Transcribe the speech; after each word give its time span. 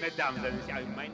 Mesdames, 0.00 0.40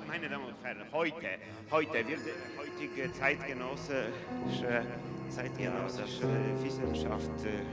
meine 0.07 0.29
Damen 0.29 0.45
und 0.45 0.55
Herren, 0.63 0.93
heute, 0.93 1.27
heute 1.73 2.07
wird 2.07 2.21
heutige 2.57 3.13
zeitgenössische, 3.13 4.87
zeitgenössische 5.29 6.29
Wissenschaft 6.63 7.45
äh, 7.45 7.65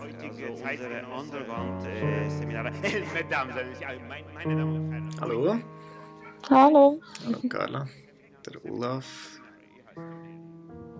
heutige 0.00 0.52
unsere 0.52 1.06
Underground-Seminare. 1.06 2.72
Mesdames, 3.12 3.54
meine 4.34 4.56
Damen 4.56 4.74
und 4.74 4.90
Herren. 4.90 5.10
Hallo. 5.20 5.58
Hallo. 6.48 7.00
Hallo 7.26 7.38
Carla. 7.50 7.86
Der 8.46 8.64
Olaf. 8.64 9.38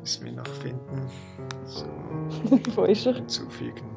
Müssen 0.08 0.24
wir 0.24 0.32
noch 0.32 0.46
finden. 0.46 1.06
So. 1.66 1.84
Wo 2.76 2.84
ist 2.84 3.04
er? 3.04 3.12
Hinzufügen. 3.12 3.90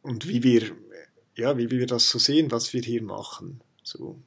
und 0.00 0.26
wie 0.26 0.42
wir, 0.42 0.74
ja, 1.36 1.58
wie 1.58 1.70
wir 1.70 1.86
das 1.86 2.08
so 2.08 2.18
sehen, 2.18 2.50
was 2.50 2.72
wir 2.72 2.80
hier 2.80 3.02
machen. 3.02 3.60
So. 3.82 4.18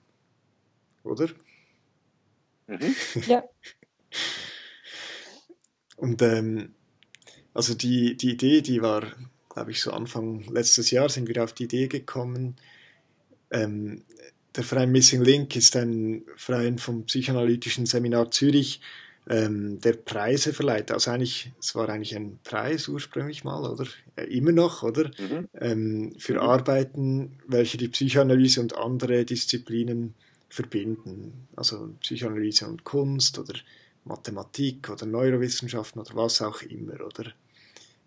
Oder? 1.04 1.30
Mhm. 2.68 2.96
Ja. 3.28 3.44
Und 5.98 6.22
ähm, 6.22 6.76
also 7.54 7.74
die, 7.74 8.18
die 8.18 8.32
Idee, 8.32 8.62
die 8.62 8.82
war, 8.82 9.12
glaube 9.50 9.72
ich, 9.72 9.82
so 9.82 9.92
Anfang 9.92 10.42
letztes 10.44 10.92
Jahr 10.92 11.10
sind 11.10 11.28
wir 11.28 11.44
auf 11.44 11.54
die 11.54 11.64
Idee 11.64 11.88
gekommen. 11.88 12.58
Ähm, 13.52 14.04
der 14.56 14.64
Verein 14.64 14.92
Missing 14.92 15.22
Link 15.22 15.56
ist 15.56 15.76
ein 15.76 16.24
Verein 16.38 16.78
vom 16.78 17.06
Psychoanalytischen 17.06 17.86
Seminar 17.86 18.32
Zürich, 18.32 18.80
ähm, 19.28 19.80
der 19.82 19.94
Preise 19.94 20.54
verleiht. 20.54 20.92
Also 20.92 21.12
eigentlich, 21.12 21.52
es 21.60 21.76
war 21.76 21.90
eigentlich 21.90 22.16
ein 22.16 22.40
Preis 22.44 22.88
ursprünglich 22.88 23.44
mal, 23.44 23.64
oder? 23.70 23.88
Äh, 24.16 24.26
immer 24.26 24.52
noch, 24.52 24.84
oder? 24.84 25.10
Mhm. 25.20 25.48
Ähm, 25.60 26.16
für 26.18 26.34
Mhm. 26.34 26.40
Arbeiten, 26.40 27.40
welche 27.48 27.78
die 27.78 27.88
Psychoanalyse 27.88 28.62
und 28.62 28.78
andere 28.78 29.26
Disziplinen 29.26 30.14
verbinden. 30.50 31.48
Also 31.56 31.90
Psychoanalyse 32.02 32.68
und 32.68 32.84
Kunst 32.84 33.40
oder 33.40 33.56
Mathematik 34.06 34.90
oder 34.90 35.06
Neurowissenschaften 35.06 36.00
oder 36.00 36.16
was 36.16 36.42
auch 36.42 36.62
immer, 36.62 37.02
oder? 37.02 37.32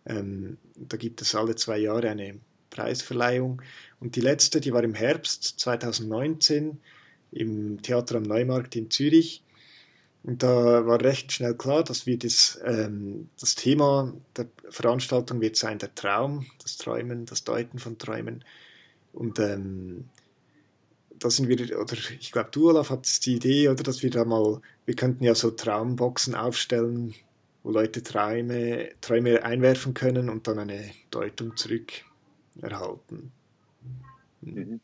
Ähm, 0.07 0.57
da 0.77 0.97
gibt 0.97 1.21
es 1.21 1.35
alle 1.35 1.57
zwei 1.57 1.79
Jahre 1.79 2.09
eine 2.09 2.39
Preisverleihung. 2.71 3.63
Und 4.01 4.17
die 4.17 4.21
letzte, 4.21 4.61
die 4.61 4.73
war 4.73 4.85
im 4.85 4.95
Herbst 4.95 5.61
2019 5.61 6.79
im 7.33 7.83
Theater 7.83 8.17
am 8.17 8.23
Neumarkt 8.23 8.77
in 8.77 8.91
Zürich. 8.91 9.43
Und 10.23 10.43
da 10.43 10.87
war 10.87 11.01
recht 11.01 11.33
schnell 11.33 11.55
klar, 11.55 11.85
dass 11.85 12.07
wir 12.07 12.19
das, 12.19 12.59
ähm, 12.65 13.29
das 13.41 13.55
Thema 13.55 14.13
der 14.37 14.47
Veranstaltung 14.69 15.41
wird 15.41 15.57
sein 15.57 15.79
der 15.79 15.95
Traum, 15.95 16.47
das 16.63 16.77
Träumen, 16.77 17.25
das 17.25 17.45
Deuten 17.45 17.79
von 17.79 17.99
Träumen. 17.99 18.45
Und 19.13 19.39
ähm, 19.39 20.05
da 21.19 21.31
sind 21.31 21.49
wir, 21.49 21.81
oder 21.81 21.97
ich 22.21 22.33
glaube, 22.33 22.51
du, 22.53 22.69
Olaf, 22.69 22.91
hattest 22.91 23.27
die 23.27 23.37
Idee, 23.37 23.69
oder, 23.69 23.83
dass 23.83 24.03
wir 24.03 24.11
da 24.11 24.25
mal, 24.25 24.61
wir 24.87 24.95
könnten 24.95 25.25
ja 25.25 25.35
so 25.35 25.51
Traumboxen 25.51 26.35
aufstellen, 26.35 27.15
wo 27.63 27.71
Leute 27.71 28.03
Träume, 28.03 28.91
Träume 29.01 29.43
einwerfen 29.45 29.95
können 29.95 30.29
und 30.29 30.47
dann 30.47 30.59
eine 30.59 30.91
Deutung 31.11 31.57
zurück 31.57 32.05
erhalten. 32.63 33.33
Mhm. 34.41 34.81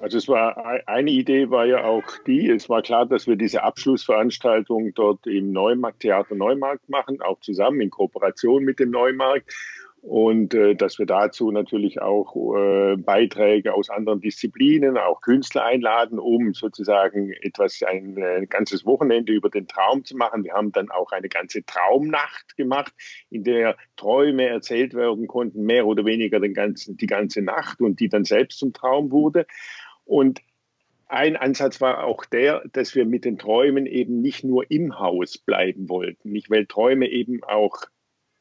Also 0.00 0.16
es 0.16 0.28
war 0.28 0.56
ei- 0.64 0.82
eine 0.86 1.10
Idee 1.10 1.50
war 1.50 1.66
ja 1.66 1.84
auch 1.84 2.04
die, 2.26 2.48
es 2.48 2.70
war 2.70 2.80
klar, 2.80 3.04
dass 3.04 3.26
wir 3.26 3.36
diese 3.36 3.62
Abschlussveranstaltung 3.62 4.94
dort 4.94 5.26
im 5.26 5.52
Neumarkt, 5.52 6.00
Theater 6.00 6.34
Neumarkt 6.34 6.88
machen, 6.88 7.20
auch 7.20 7.38
zusammen 7.40 7.82
in 7.82 7.90
Kooperation 7.90 8.64
mit 8.64 8.78
dem 8.78 8.90
Neumarkt. 8.90 9.54
Und 10.02 10.54
äh, 10.54 10.74
dass 10.74 10.98
wir 10.98 11.04
dazu 11.04 11.50
natürlich 11.50 12.00
auch 12.00 12.34
äh, 12.56 12.96
Beiträge 12.96 13.74
aus 13.74 13.90
anderen 13.90 14.20
Disziplinen, 14.20 14.96
auch 14.96 15.20
Künstler 15.20 15.64
einladen, 15.64 16.18
um 16.18 16.54
sozusagen 16.54 17.32
etwas, 17.42 17.82
ein, 17.82 18.16
äh, 18.16 18.46
ganzes 18.48 18.86
Wochenende 18.86 19.32
über 19.32 19.50
den 19.50 19.68
Traum 19.68 20.02
zu 20.04 20.16
machen. 20.16 20.42
Wir 20.44 20.54
haben 20.54 20.72
dann 20.72 20.90
auch 20.90 21.12
eine 21.12 21.28
ganze 21.28 21.64
Traumnacht 21.66 22.56
gemacht, 22.56 22.94
in 23.28 23.44
der 23.44 23.76
Träume 23.96 24.46
erzählt 24.46 24.94
werden 24.94 25.26
konnten, 25.26 25.64
mehr 25.64 25.86
oder 25.86 26.06
weniger 26.06 26.40
den 26.40 26.54
ganzen, 26.54 26.96
die 26.96 27.06
ganze 27.06 27.42
Nacht 27.42 27.82
und 27.82 28.00
die 28.00 28.08
dann 28.08 28.24
selbst 28.24 28.58
zum 28.58 28.72
Traum 28.72 29.10
wurde. 29.10 29.46
Und 30.06 30.40
ein 31.08 31.36
Ansatz 31.36 31.78
war 31.82 32.04
auch 32.04 32.24
der, 32.24 32.62
dass 32.72 32.94
wir 32.94 33.04
mit 33.04 33.26
den 33.26 33.36
Träumen 33.36 33.84
eben 33.84 34.22
nicht 34.22 34.44
nur 34.44 34.70
im 34.70 34.98
Haus 34.98 35.36
bleiben 35.36 35.90
wollten, 35.90 36.30
nicht 36.30 36.50
weil 36.50 36.64
Träume 36.64 37.08
eben 37.08 37.42
auch 37.44 37.82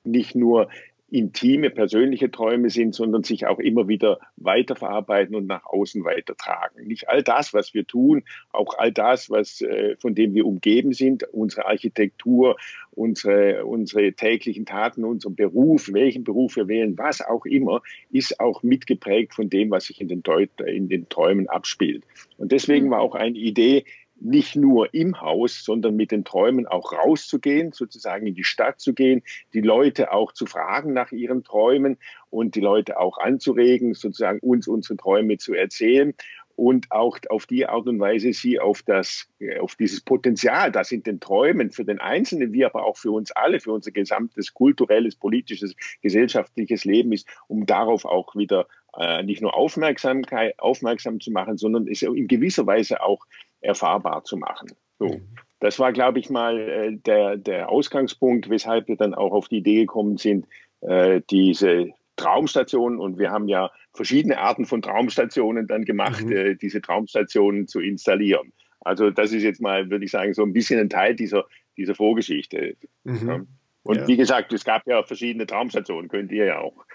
nicht 0.03 0.35
nur 0.35 0.69
intime, 1.11 1.69
persönliche 1.69 2.31
Träume 2.31 2.69
sind, 2.69 2.93
sondern 2.95 3.23
sich 3.23 3.47
auch 3.47 3.59
immer 3.59 3.87
wieder 3.87 4.19
weiterverarbeiten 4.37 5.35
und 5.35 5.47
nach 5.47 5.65
außen 5.65 6.03
weitertragen. 6.03 6.85
Nicht 6.87 7.09
all 7.09 7.23
das, 7.23 7.53
was 7.53 7.73
wir 7.73 7.85
tun, 7.85 8.23
auch 8.51 8.77
all 8.77 8.91
das, 8.91 9.29
was, 9.29 9.61
äh, 9.61 9.95
von 9.97 10.15
dem 10.15 10.33
wir 10.33 10.45
umgeben 10.45 10.93
sind, 10.93 11.23
unsere 11.31 11.65
Architektur, 11.65 12.57
unsere, 12.91 13.65
unsere 13.65 14.13
täglichen 14.13 14.65
Taten, 14.65 15.03
unser 15.03 15.29
Beruf, 15.29 15.91
welchen 15.93 16.23
Beruf 16.23 16.55
wir 16.55 16.67
wählen, 16.67 16.97
was 16.97 17.21
auch 17.21 17.45
immer, 17.45 17.81
ist 18.11 18.39
auch 18.39 18.63
mitgeprägt 18.63 19.33
von 19.33 19.49
dem, 19.49 19.71
was 19.71 19.85
sich 19.85 20.01
in 20.01 20.07
den, 20.07 20.23
Deut 20.23 20.49
in 20.65 20.89
den 20.89 21.07
Träumen 21.09 21.47
abspielt. 21.47 22.03
Und 22.37 22.51
deswegen 22.51 22.89
war 22.89 23.01
auch 23.01 23.15
eine 23.15 23.37
Idee, 23.37 23.85
nicht 24.21 24.55
nur 24.55 24.93
im 24.93 25.21
Haus, 25.21 25.63
sondern 25.63 25.95
mit 25.95 26.11
den 26.11 26.23
Träumen 26.23 26.67
auch 26.67 26.93
rauszugehen, 26.93 27.71
sozusagen 27.71 28.27
in 28.27 28.35
die 28.35 28.43
Stadt 28.43 28.79
zu 28.79 28.93
gehen, 28.93 29.23
die 29.53 29.61
Leute 29.61 30.11
auch 30.11 30.31
zu 30.31 30.45
fragen 30.45 30.93
nach 30.93 31.11
ihren 31.11 31.43
Träumen 31.43 31.97
und 32.29 32.55
die 32.55 32.61
Leute 32.61 32.99
auch 32.99 33.17
anzuregen, 33.17 33.93
sozusagen 33.93 34.39
uns 34.39 34.67
unsere 34.67 34.97
Träume 34.97 35.37
zu 35.37 35.53
erzählen 35.53 36.13
und 36.59 36.91
auch 36.91 37.17
auf 37.29 37.45
die 37.45 37.65
Art 37.65 37.87
und 37.87 38.01
Weise 38.01 38.33
sie 38.33 38.59
auf 38.59 38.83
das, 38.83 39.29
auf 39.61 39.75
dieses 39.75 40.01
Potenzial, 40.01 40.73
das 40.73 40.91
in 40.91 41.03
den 41.03 41.21
Träumen 41.21 41.71
für 41.71 41.85
den 41.85 42.01
Einzelnen, 42.01 42.51
wie 42.51 42.65
aber 42.65 42.83
auch 42.83 42.97
für 42.97 43.11
uns 43.11 43.31
alle, 43.31 43.61
für 43.61 43.71
unser 43.71 43.91
gesamtes 43.91 44.53
kulturelles, 44.53 45.15
politisches, 45.15 45.73
gesellschaftliches 46.01 46.83
Leben 46.83 47.13
ist, 47.13 47.29
um 47.47 47.65
darauf 47.65 48.03
auch 48.03 48.35
wieder 48.35 48.67
äh, 48.97 49.23
nicht 49.23 49.41
nur 49.41 49.55
Aufmerksamkeit, 49.55 50.59
aufmerksam 50.59 51.21
zu 51.21 51.31
machen, 51.31 51.57
sondern 51.57 51.87
es 51.87 52.01
in 52.01 52.27
gewisser 52.27 52.67
Weise 52.67 53.01
auch 53.01 53.25
erfahrbar 53.61 54.23
zu 54.23 54.37
machen. 54.37 54.71
So. 54.99 55.21
das 55.59 55.79
war, 55.79 55.93
glaube 55.93 56.19
ich, 56.19 56.29
mal 56.29 56.59
äh, 56.59 56.97
der, 56.97 57.37
der 57.37 57.69
Ausgangspunkt, 57.69 58.49
weshalb 58.49 58.87
wir 58.87 58.97
dann 58.97 59.13
auch 59.13 59.31
auf 59.31 59.47
die 59.47 59.57
Idee 59.57 59.81
gekommen 59.81 60.17
sind, 60.17 60.45
äh, 60.81 61.21
diese 61.29 61.89
Traumstationen 62.15 62.99
und 62.99 63.17
wir 63.17 63.31
haben 63.31 63.47
ja 63.47 63.71
verschiedene 63.93 64.39
Arten 64.39 64.65
von 64.65 64.81
Traumstationen 64.81 65.67
dann 65.67 65.85
gemacht, 65.85 66.25
mhm. 66.25 66.31
äh, 66.31 66.55
diese 66.55 66.81
Traumstationen 66.81 67.67
zu 67.67 67.79
installieren. 67.79 68.51
Also 68.81 69.09
das 69.09 69.31
ist 69.31 69.43
jetzt 69.43 69.61
mal, 69.61 69.89
würde 69.89 70.05
ich 70.05 70.11
sagen, 70.11 70.33
so 70.33 70.43
ein 70.43 70.53
bisschen 70.53 70.79
ein 70.79 70.89
Teil 70.89 71.15
dieser, 71.15 71.45
dieser 71.77 71.95
Vorgeschichte. 71.95 72.75
Mhm. 73.03 73.27
Ja. 73.27 73.41
Und 73.83 73.97
ja. 73.97 74.07
wie 74.07 74.17
gesagt, 74.17 74.53
es 74.53 74.65
gab 74.65 74.85
ja 74.87 75.03
verschiedene 75.03 75.45
Traumstationen, 75.47 76.09
könnt 76.09 76.31
ihr 76.31 76.45
ja 76.45 76.59
auch 76.59 76.85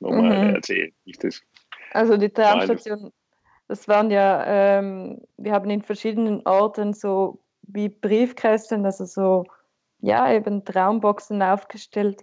nochmal 0.00 0.48
mhm. 0.48 0.54
erzählen. 0.56 0.92
Das 1.20 1.42
also 1.92 2.16
die 2.16 2.30
Traumstation, 2.30 3.12
das 3.72 3.88
waren 3.88 4.10
ja, 4.10 4.44
ähm, 4.44 5.22
wir 5.38 5.52
haben 5.52 5.70
in 5.70 5.80
verschiedenen 5.80 6.46
Orten 6.46 6.92
so 6.92 7.38
wie 7.62 7.88
Briefkästen, 7.88 8.84
also 8.84 9.06
so, 9.06 9.46
ja, 10.00 10.30
eben 10.30 10.62
Traumboxen 10.66 11.42
aufgestellt, 11.42 12.22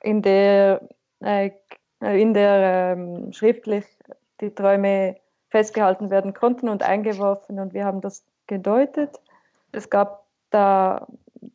in 0.00 0.22
der, 0.22 0.88
äh, 1.20 1.50
in 2.00 2.32
der 2.32 2.94
ähm, 2.96 3.30
schriftlich 3.34 3.84
die 4.40 4.54
Träume 4.54 5.16
festgehalten 5.50 6.08
werden 6.08 6.32
konnten 6.32 6.70
und 6.70 6.82
eingeworfen 6.82 7.60
und 7.60 7.74
wir 7.74 7.84
haben 7.84 8.00
das 8.00 8.24
gedeutet. 8.46 9.20
Es 9.72 9.90
gab 9.90 10.24
da 10.48 11.06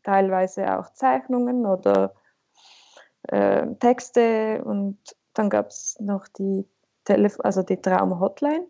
teilweise 0.03 0.77
auch 0.77 0.93
Zeichnungen 0.93 1.65
oder 1.65 2.13
äh, 3.23 3.65
Texte 3.79 4.63
und 4.63 4.99
dann 5.33 5.49
gab 5.49 5.69
es 5.69 5.97
noch 5.99 6.27
die, 6.27 6.63
Telef 7.05 7.39
also 7.39 7.63
die 7.63 7.81
Traum-Hotline, 7.81 8.67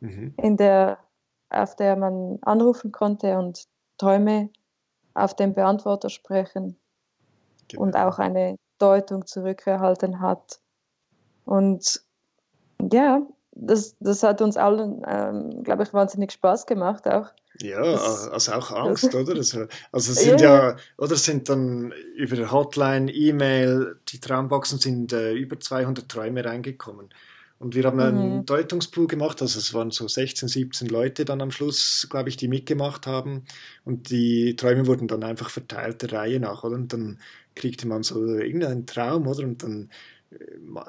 mhm. 0.00 0.34
in 0.36 0.56
der, 0.56 0.98
auf 1.50 1.76
der 1.76 1.96
man 1.96 2.38
anrufen 2.42 2.92
konnte 2.92 3.38
und 3.38 3.64
Träume 3.98 4.50
auf 5.14 5.34
den 5.34 5.54
Beantworter 5.54 6.08
sprechen 6.08 6.76
genau. 7.68 7.82
und 7.82 7.96
auch 7.96 8.18
eine 8.18 8.56
Deutung 8.78 9.26
zurückerhalten 9.26 10.20
hat. 10.20 10.60
Und 11.44 12.02
ja, 12.90 13.22
das, 13.52 13.96
das 14.00 14.22
hat 14.22 14.40
uns 14.40 14.56
allen, 14.56 15.02
ähm, 15.06 15.62
glaube 15.64 15.82
ich, 15.82 15.92
wahnsinnig 15.92 16.32
Spaß 16.32 16.66
gemacht 16.66 17.06
auch. 17.08 17.28
Ja, 17.60 17.82
das, 17.82 18.28
also 18.28 18.52
auch 18.52 18.70
Angst, 18.70 19.14
oder? 19.14 19.34
Also, 19.34 19.66
also 19.92 20.12
sind 20.12 20.40
ja, 20.40 20.70
ja, 20.70 20.76
oder 20.96 21.16
sind 21.16 21.48
dann 21.48 21.92
über 22.16 22.50
Hotline, 22.50 23.12
E-Mail, 23.12 23.98
die 24.08 24.20
Traumboxen 24.20 24.78
sind 24.78 25.12
äh, 25.12 25.32
über 25.34 25.60
200 25.60 26.08
Träume 26.08 26.44
reingekommen. 26.44 27.10
Und 27.60 27.74
wir 27.74 27.84
haben 27.84 27.98
mhm. 27.98 28.02
einen 28.02 28.46
Deutungspool 28.46 29.06
gemacht, 29.06 29.42
also 29.42 29.58
es 29.58 29.74
waren 29.74 29.90
so 29.90 30.08
16, 30.08 30.48
17 30.48 30.88
Leute 30.88 31.26
dann 31.26 31.42
am 31.42 31.50
Schluss, 31.50 32.08
glaube 32.10 32.30
ich, 32.30 32.38
die 32.38 32.48
mitgemacht 32.48 33.06
haben. 33.06 33.44
Und 33.84 34.08
die 34.08 34.56
Träume 34.56 34.86
wurden 34.86 35.08
dann 35.08 35.22
einfach 35.22 35.50
verteilt 35.50 36.00
der 36.00 36.12
Reihe 36.12 36.40
nach, 36.40 36.64
oder? 36.64 36.76
Und 36.76 36.94
dann 36.94 37.18
kriegte 37.54 37.86
man 37.86 38.02
so 38.02 38.24
irgendeinen 38.24 38.86
Traum, 38.86 39.26
oder? 39.26 39.44
Und 39.44 39.62
dann 39.62 39.90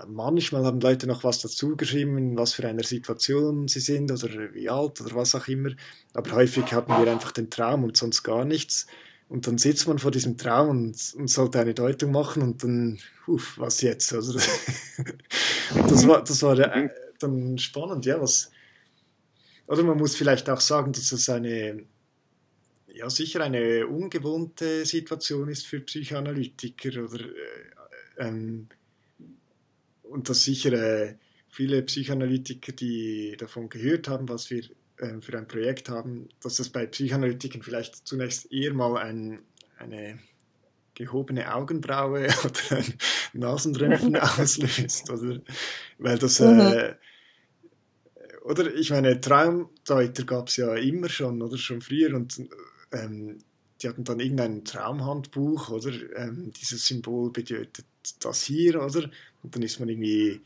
manchmal 0.08 0.64
haben 0.64 0.80
Leute 0.80 1.08
noch 1.08 1.26
was 1.26 1.42
dazu 1.42 1.76
geschrieben, 1.76 2.18
in 2.18 2.38
was 2.38 2.54
für 2.54 2.66
einer 2.66 2.84
Situation 2.84 3.68
sie 3.68 3.82
sind 3.82 4.10
oder 4.10 4.54
wie 4.54 4.70
alt 4.70 5.02
oder 5.02 5.14
was 5.14 5.36
auch 5.36 5.50
immer. 5.50 5.72
Aber 6.14 6.32
häufig 6.32 6.72
hatten 6.72 6.92
wir 6.92 7.12
einfach 7.12 7.34
den 7.34 7.50
Traum 7.50 7.84
und 7.84 7.98
sonst 7.98 8.24
gar 8.24 8.46
nichts. 8.46 8.88
Und 9.32 9.48
dann 9.48 9.58
sitzt 9.58 9.88
man 9.88 9.98
vor 9.98 10.12
diesem 10.12 10.38
Traum 10.38 10.68
und, 10.68 11.14
und 11.16 11.30
sollte 11.30 11.62
eine 11.62 11.74
Deutung 11.74 12.12
machen 12.12 12.42
und 12.42 12.62
dann, 12.66 13.00
uff, 13.28 13.58
was 13.58 13.82
jetzt? 13.82 14.12
Also 14.12 14.34
das 14.34 14.46
war, 16.08 16.22
das 16.22 16.44
war 16.44 16.60
äh, 16.60 16.90
dann 17.18 17.58
spannend, 17.58 18.06
ja, 18.06 18.20
was. 18.20 18.52
Oder 19.68 19.84
man 19.84 19.98
muss 19.98 20.18
vielleicht 20.18 20.50
auch 20.50 20.60
sagen, 20.60 20.92
dass 20.92 21.14
es 21.14 21.30
eine, 21.30 21.86
ja, 22.88 23.10
sicher 23.10 23.40
eine 23.40 23.88
ungewohnte 23.88 24.86
Situation 24.86 25.48
ist 25.48 25.66
für 25.66 25.80
Psychoanalytiker 25.80 27.02
oder 27.02 27.22
äh, 27.22 28.28
ähm, 28.28 28.68
und 30.04 30.28
dass 30.28 30.44
sicher 30.44 30.74
äh, 30.74 31.16
viele 31.48 31.84
Psychoanalytiker, 31.84 32.74
die 32.74 33.38
davon 33.40 33.70
gehört 33.70 34.10
haben, 34.10 34.28
was 34.28 34.50
wir 34.50 34.64
äh, 35.02 35.20
für 35.22 35.38
ein 35.38 35.48
Projekt 35.48 35.90
haben, 35.90 36.30
dass 36.42 36.58
das 36.58 36.70
bei 36.70 36.86
Psychoanalytikern 36.86 37.62
vielleicht 37.62 38.08
zunächst 38.08 38.52
eher 38.52 38.74
mal 38.74 38.98
ein, 38.98 39.42
eine 39.78 40.20
gehobene 40.94 41.54
Augenbraue 41.54 42.28
oder 42.44 42.78
ein 42.78 42.94
Nasenrümpfen 43.34 44.16
auslöst. 44.18 45.10
Oder, 45.10 45.42
weil 45.98 46.18
das, 46.18 46.40
mhm. 46.40 46.60
äh, 46.60 46.96
oder 48.44 48.74
ich 48.74 48.92
meine, 48.92 49.20
Traumdeuter 49.20 50.24
gab 50.24 50.48
es 50.48 50.58
ja 50.58 50.76
immer 50.76 51.10
schon, 51.10 51.42
oder 51.42 51.58
schon 51.58 51.82
früher 51.82 52.16
und 52.16 52.42
ähm, 52.92 53.40
die 53.82 53.90
hatten 53.90 54.04
dann 54.04 54.20
irgendein 54.20 54.64
Traumhandbuch, 54.64 55.70
oder 55.70 55.92
ähm, 56.16 56.52
dieses 56.62 56.86
Symbol 56.86 57.32
bedeutet 57.32 57.86
das 58.20 58.44
hier, 58.44 58.84
oder? 58.84 59.10
Und 59.42 59.56
dann 59.56 59.64
ist 59.64 59.80
man 59.80 59.90
irgendwie 59.90 60.42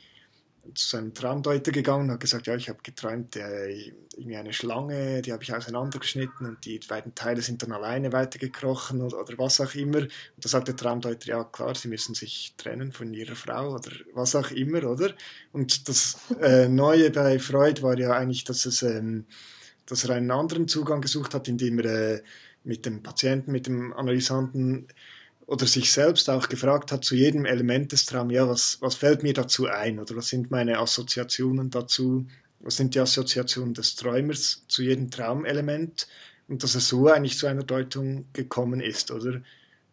zu 0.74 0.88
seinem 0.88 1.14
Traumdeuter 1.14 1.72
gegangen 1.72 2.06
und 2.06 2.12
hat 2.12 2.20
gesagt, 2.20 2.48
ja, 2.48 2.56
ich 2.56 2.70
habe 2.70 2.80
geträumt, 2.84 3.36
äh, 3.36 3.92
irgendwie 4.18 4.38
eine 4.38 4.54
Schlange, 4.54 5.22
die 5.22 5.34
habe 5.34 5.44
ich 5.44 5.54
auseinandergeschnitten 5.54 6.48
und 6.48 6.66
die 6.66 6.80
beiden 6.88 7.14
Teile 7.16 7.42
sind 7.42 7.62
dann 7.62 7.72
alleine 7.72 8.12
weitergekrochen 8.12 9.02
oder, 9.02 9.20
oder 9.20 9.38
was 9.38 9.62
auch 9.62 9.76
immer. 9.76 10.00
Und 10.00 10.12
da 10.38 10.50
sagt 10.50 10.68
der 10.68 10.76
Traumdeuter, 10.76 11.28
ja 11.28 11.44
klar, 11.44 11.76
sie 11.76 11.88
müssen 11.88 12.16
sich 12.16 12.54
trennen 12.58 12.92
von 12.92 13.14
ihrer 13.14 13.36
Frau 13.36 13.76
oder 13.76 13.92
was 14.14 14.36
auch 14.36 14.52
immer, 14.52 14.84
oder? 14.86 15.14
Und 15.52 15.88
das 15.88 16.18
äh, 16.42 16.68
Neue 16.68 17.12
bei 17.12 17.40
Freud 17.40 17.82
war 17.82 17.98
ja 17.98 18.12
eigentlich, 18.12 18.44
dass, 18.44 18.66
es, 18.66 18.82
ähm, 18.82 19.26
dass 19.86 20.04
er 20.06 20.16
einen 20.16 20.32
anderen 20.32 20.68
Zugang 20.68 21.02
gesucht 21.02 21.34
hat, 21.34 21.48
indem 21.48 21.80
er 21.80 22.16
äh, 22.16 22.24
mit 22.64 22.86
dem 22.86 23.04
Patienten, 23.04 23.52
mit 23.52 23.68
dem 23.68 23.94
Analysanten 23.94 24.88
oder 25.48 25.68
sich 25.68 25.92
selbst 25.92 26.30
auch 26.30 26.50
gefragt 26.50 26.92
hat 26.92 27.04
zu 27.04 27.16
jedem 27.16 27.46
Element 27.46 27.92
des 27.92 28.06
Traums, 28.06 28.34
ja, 28.34 28.48
was, 28.48 28.78
was 28.82 28.96
fällt 28.96 29.24
mir 29.24 29.34
dazu 29.34 29.68
ein? 29.68 30.00
Oder 30.00 30.16
was 30.16 30.30
sind 30.30 30.50
meine 30.50 30.80
Assoziationen 30.80 31.70
dazu, 31.70 32.26
was 32.60 32.78
sind 32.78 32.96
die 32.96 33.00
Assoziationen 33.00 33.74
des 33.74 33.96
Träumers 33.96 34.64
zu 34.68 34.82
jedem 34.82 35.12
Traumelement? 35.12 36.08
Und 36.48 36.64
dass 36.64 36.76
es 36.76 36.88
so 36.88 37.08
eigentlich 37.08 37.38
zu 37.38 37.48
einer 37.48 37.64
Deutung 37.64 38.26
gekommen 38.34 38.80
ist, 38.80 39.12
oder? 39.12 39.42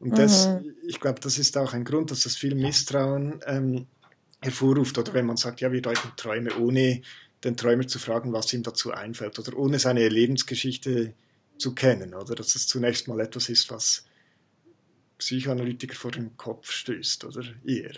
Und 0.01 0.19
das, 0.19 0.49
mhm. 0.49 0.75
ich 0.87 1.01
glaube, 1.01 1.21
das 1.21 1.39
ist 1.39 1.57
auch 1.57 1.75
ein 1.75 1.85
Grund, 1.85 2.11
dass 2.11 2.23
das 2.23 2.37
viel 2.37 2.55
Misstrauen 2.55 3.41
ähm, 3.47 3.87
hervorruft, 4.41 4.99
oder 4.99 5.15
wenn 5.15 5.27
man 5.27 5.37
sagt, 5.37 5.61
ja, 5.61 5.71
wir 5.71 5.81
deuten 5.81 6.11
Träume, 6.17 6.51
ohne 6.59 7.03
den 7.45 7.57
Träumer 7.57 7.87
zu 7.87 7.99
fragen, 7.99 8.33
was 8.33 8.53
ihm 8.53 8.63
dazu 8.63 8.91
einfällt, 8.91 9.39
oder 9.39 9.57
ohne 9.57 9.79
seine 9.79 10.09
Lebensgeschichte 10.09 11.15
zu 11.57 11.75
kennen, 11.75 12.15
oder? 12.15 12.35
Dass 12.35 12.55
es 12.55 12.67
zunächst 12.67 13.07
mal 13.07 13.21
etwas 13.21 13.49
ist, 13.49 13.71
was 13.71 14.05
Psychoanalytiker 15.23 15.95
vor 15.95 16.11
den 16.11 16.37
Kopf 16.37 16.71
stößt, 16.71 17.25
oder 17.25 17.43
ihr. 17.65 17.93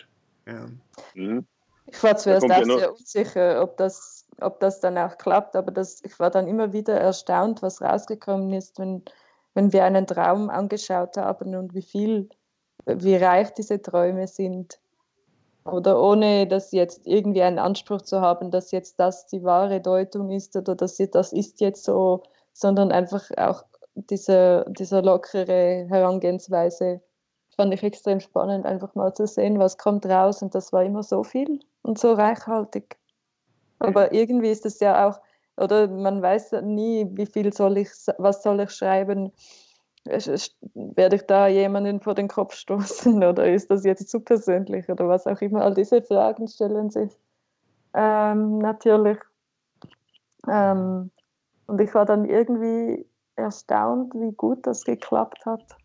Ja. 0.46 0.68
Mhm. 1.14 1.46
Ich 1.86 2.02
war 2.02 2.16
zuerst 2.16 2.50
auch 2.50 2.64
sehr 2.64 2.92
unsicher, 2.92 3.62
ob 3.62 3.78
das, 3.78 4.26
ob 4.40 4.60
das 4.60 4.80
dann 4.80 4.98
auch 4.98 5.16
klappt, 5.16 5.56
aber 5.56 5.70
das, 5.70 6.02
ich 6.04 6.18
war 6.18 6.30
dann 6.30 6.46
immer 6.46 6.72
wieder 6.72 6.94
erstaunt, 7.00 7.62
was 7.62 7.80
rausgekommen 7.80 8.52
ist, 8.52 8.78
wenn, 8.78 9.02
wenn 9.54 9.72
wir 9.72 9.84
einen 9.84 10.06
Traum 10.06 10.50
angeschaut 10.50 11.16
haben 11.16 11.54
und 11.54 11.74
wie 11.74 11.82
viel, 11.82 12.28
wie 12.84 13.16
reich 13.16 13.52
diese 13.54 13.80
Träume 13.80 14.28
sind. 14.28 14.78
Oder 15.64 15.98
ohne 15.98 16.46
dass 16.46 16.72
jetzt 16.72 17.06
irgendwie 17.06 17.42
einen 17.42 17.58
Anspruch 17.58 18.02
zu 18.02 18.20
haben, 18.20 18.50
dass 18.50 18.70
jetzt 18.70 19.00
das 19.00 19.26
die 19.26 19.44
wahre 19.44 19.80
Deutung 19.80 20.30
ist 20.30 20.56
oder 20.56 20.74
dass 20.74 20.98
das 20.98 21.32
ist 21.32 21.60
jetzt 21.62 21.84
so, 21.84 22.22
sondern 22.52 22.92
einfach 22.92 23.30
auch 23.38 23.64
diese, 23.94 24.66
diese 24.68 25.00
lockere 25.00 25.86
Herangehensweise 25.88 27.00
fand 27.54 27.73
ich 27.75 27.82
extrem 27.82 28.20
spannend, 28.20 28.66
einfach 28.66 28.94
mal 28.94 29.14
zu 29.14 29.26
sehen, 29.26 29.58
was 29.58 29.78
kommt 29.78 30.06
raus. 30.06 30.42
Und 30.42 30.54
das 30.54 30.73
war 30.73 30.84
immer 30.84 31.02
so 31.02 31.23
viel 31.23 31.61
und 31.82 31.99
so 31.99 32.12
reichhaltig. 32.12 32.96
Aber 33.78 34.12
irgendwie 34.12 34.50
ist 34.50 34.66
es 34.66 34.80
ja 34.80 35.08
auch, 35.08 35.20
oder 35.56 35.88
man 35.88 36.23
weiß 36.23 36.52
nie, 36.62 37.06
wie 37.12 37.26
viel 37.26 37.52
soll 37.52 37.78
ich, 37.78 37.90
was 38.18 38.42
soll 38.42 38.61
ich 38.61 38.70
schreiben. 38.70 39.32
Werde 40.75 41.16
ich 41.16 41.23
da 41.23 41.46
jemanden 41.46 42.00
vor 42.00 42.14
den 42.14 42.28
Kopf 42.28 42.54
stoßen 42.54 43.25
oder 43.25 43.50
ist 43.50 43.70
das 43.70 43.84
jetzt 43.84 44.08
zu 44.11 44.20
persönlich 44.20 44.88
oder 44.88 45.08
was 45.08 45.26
auch 45.26 45.40
immer? 45.40 45.62
All 45.62 45.75
diese 45.75 46.02
Fragen 46.02 46.46
stellen 46.49 46.90
sich 46.90 47.11
ähm, 47.94 48.58
natürlich. 48.58 49.18
Ähm, 50.49 51.11
und 51.66 51.80
ich 51.80 51.94
war 51.94 52.04
dann 52.04 52.25
irgendwie 52.26 53.06
erstaunt, 53.37 54.12
wie 54.14 54.32
gut 54.32 54.66
das 54.66 54.84
geklappt 54.84 55.46
hat. 55.46 55.76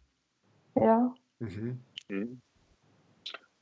Ja. 0.76 1.14
Mhm. 1.40 1.80
mhm. 2.10 2.42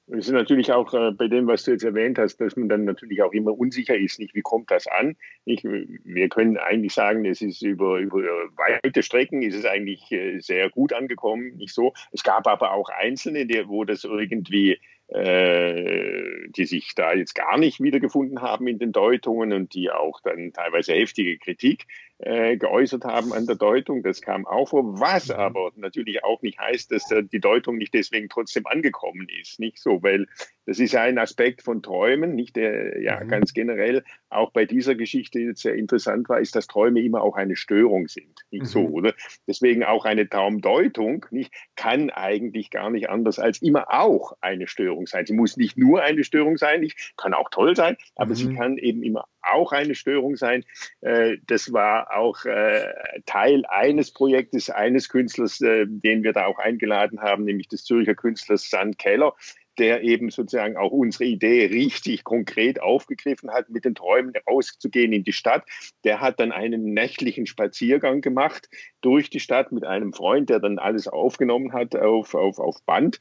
Es 0.09 0.27
ist 0.27 0.31
natürlich 0.31 0.71
auch 0.71 0.93
äh, 0.93 1.11
bei 1.11 1.27
dem, 1.27 1.47
was 1.47 1.63
du 1.63 1.71
jetzt 1.71 1.83
erwähnt 1.83 2.17
hast, 2.17 2.37
dass 2.37 2.55
man 2.55 2.69
dann 2.69 2.85
natürlich 2.85 3.21
auch 3.23 3.33
immer 3.33 3.51
unsicher 3.51 3.97
ist, 3.97 4.19
nicht 4.19 4.33
wie 4.35 4.41
kommt 4.41 4.71
das 4.71 4.87
an. 4.87 5.17
Nicht, 5.43 5.65
wir 5.65 6.29
können 6.29 6.55
eigentlich 6.55 6.93
sagen, 6.93 7.25
es 7.25 7.41
ist 7.41 7.61
über, 7.61 7.99
über 7.99 8.19
weite 8.55 9.03
Strecken 9.03 9.41
ist 9.41 9.55
es 9.55 9.65
eigentlich 9.65 10.09
äh, 10.13 10.39
sehr 10.39 10.69
gut 10.69 10.93
angekommen, 10.93 11.57
nicht 11.57 11.73
so. 11.73 11.91
Es 12.13 12.23
gab 12.23 12.47
aber 12.47 12.71
auch 12.71 12.87
Einzelne, 12.87 13.45
die, 13.45 13.67
wo 13.67 13.83
das 13.83 14.05
irgendwie 14.05 14.79
äh, 15.09 16.49
die 16.49 16.65
sich 16.65 16.93
da 16.95 17.13
jetzt 17.13 17.33
gar 17.33 17.57
nicht 17.57 17.81
wiedergefunden 17.81 18.41
haben 18.41 18.67
in 18.67 18.77
den 18.77 18.91
Deutungen 18.91 19.53
und 19.53 19.73
die 19.73 19.89
auch 19.89 20.19
dann 20.21 20.51
teilweise 20.51 20.93
heftige 20.93 21.37
Kritik 21.37 21.85
äh, 22.19 22.57
geäußert 22.57 23.05
haben 23.05 23.31
an 23.33 23.45
der 23.45 23.55
Deutung. 23.55 24.01
Das 24.01 24.21
kam 24.21 24.47
auch 24.47 24.69
vor, 24.69 24.99
was 24.99 25.29
mhm. 25.29 25.35
aber 25.35 25.71
natürlich 25.75 26.23
auch 26.23 26.41
nicht 26.41 26.59
heißt, 26.59 26.91
dass 26.91 27.11
äh, 27.11 27.23
die 27.23 27.39
Deutung 27.39 27.77
nicht 27.77 27.93
deswegen 27.93 28.29
trotzdem 28.29 28.65
angekommen 28.65 29.27
ist. 29.39 29.59
Nicht 29.59 29.79
so, 29.79 30.01
weil 30.01 30.27
das 30.65 30.79
ist 30.79 30.93
ja 30.93 31.01
ein 31.03 31.17
Aspekt 31.17 31.61
von 31.61 31.83
Träumen, 31.83 32.35
nicht 32.35 32.55
der 32.55 33.01
ja 33.01 33.23
mhm. 33.23 33.27
ganz 33.27 33.53
generell 33.53 34.03
auch 34.29 34.51
bei 34.51 34.65
dieser 34.65 34.95
Geschichte 34.95 35.53
sehr 35.55 35.75
interessant 35.75 36.27
war, 36.27 36.39
ist, 36.39 36.55
dass 36.55 36.67
Träume 36.67 37.01
immer 37.01 37.21
auch 37.21 37.35
eine 37.35 37.55
Störung 37.55 38.07
sind. 38.07 38.41
Nicht 38.51 38.63
mhm. 38.63 38.67
so, 38.67 38.81
oder? 38.87 39.13
Deswegen 39.47 39.83
auch 39.83 40.05
eine 40.05 40.27
Traumdeutung 40.27 41.25
nicht, 41.31 41.53
kann 41.75 42.09
eigentlich 42.09 42.71
gar 42.71 42.89
nicht 42.89 43.09
anders 43.09 43.39
als 43.39 43.61
immer 43.61 43.93
auch 43.93 44.33
eine 44.41 44.67
Störung 44.67 45.07
sein. 45.07 45.25
Sie 45.25 45.33
muss 45.33 45.55
nicht 45.55 45.77
nur 45.77 46.01
eine 46.01 46.23
Störung 46.23 46.57
sein, 46.57 46.81
nicht, 46.81 47.13
kann 47.15 47.33
auch 47.33 47.49
toll 47.49 47.75
sein, 47.75 47.95
aber 48.15 48.31
mhm. 48.31 48.35
sie 48.35 48.55
kann 48.55 48.77
eben 48.77 49.03
immer 49.03 49.25
auch 49.51 49.71
eine 49.71 49.95
Störung 49.95 50.35
sein. 50.35 50.63
Äh, 51.01 51.37
das 51.47 51.73
war 51.73 52.15
auch 52.15 52.45
äh, 52.45 52.93
Teil 53.25 53.65
eines 53.67 54.11
Projektes 54.11 54.69
eines 54.69 55.09
Künstlers, 55.09 55.61
äh, 55.61 55.85
den 55.87 56.23
wir 56.23 56.33
da 56.33 56.45
auch 56.45 56.59
eingeladen 56.59 57.21
haben, 57.21 57.43
nämlich 57.45 57.67
des 57.67 57.83
Zürcher 57.83 58.15
Künstlers 58.15 58.69
Sand 58.69 58.97
Keller, 58.97 59.33
der 59.79 60.03
eben 60.03 60.29
sozusagen 60.29 60.77
auch 60.77 60.91
unsere 60.91 61.25
Idee 61.25 61.65
richtig 61.65 62.23
konkret 62.23 62.81
aufgegriffen 62.81 63.51
hat, 63.51 63.69
mit 63.69 63.85
den 63.85 63.95
Träumen 63.95 64.33
rauszugehen 64.47 65.13
in 65.13 65.23
die 65.23 65.33
Stadt. 65.33 65.63
Der 66.03 66.21
hat 66.21 66.39
dann 66.39 66.51
einen 66.51 66.93
nächtlichen 66.93 67.45
Spaziergang 67.45 68.21
gemacht 68.21 68.69
durch 69.01 69.29
die 69.29 69.39
Stadt 69.39 69.71
mit 69.71 69.83
einem 69.83 70.13
Freund, 70.13 70.49
der 70.49 70.59
dann 70.59 70.79
alles 70.79 71.07
aufgenommen 71.07 71.73
hat 71.73 71.95
auf, 71.95 72.35
auf, 72.35 72.59
auf 72.59 72.83
Band, 72.85 73.19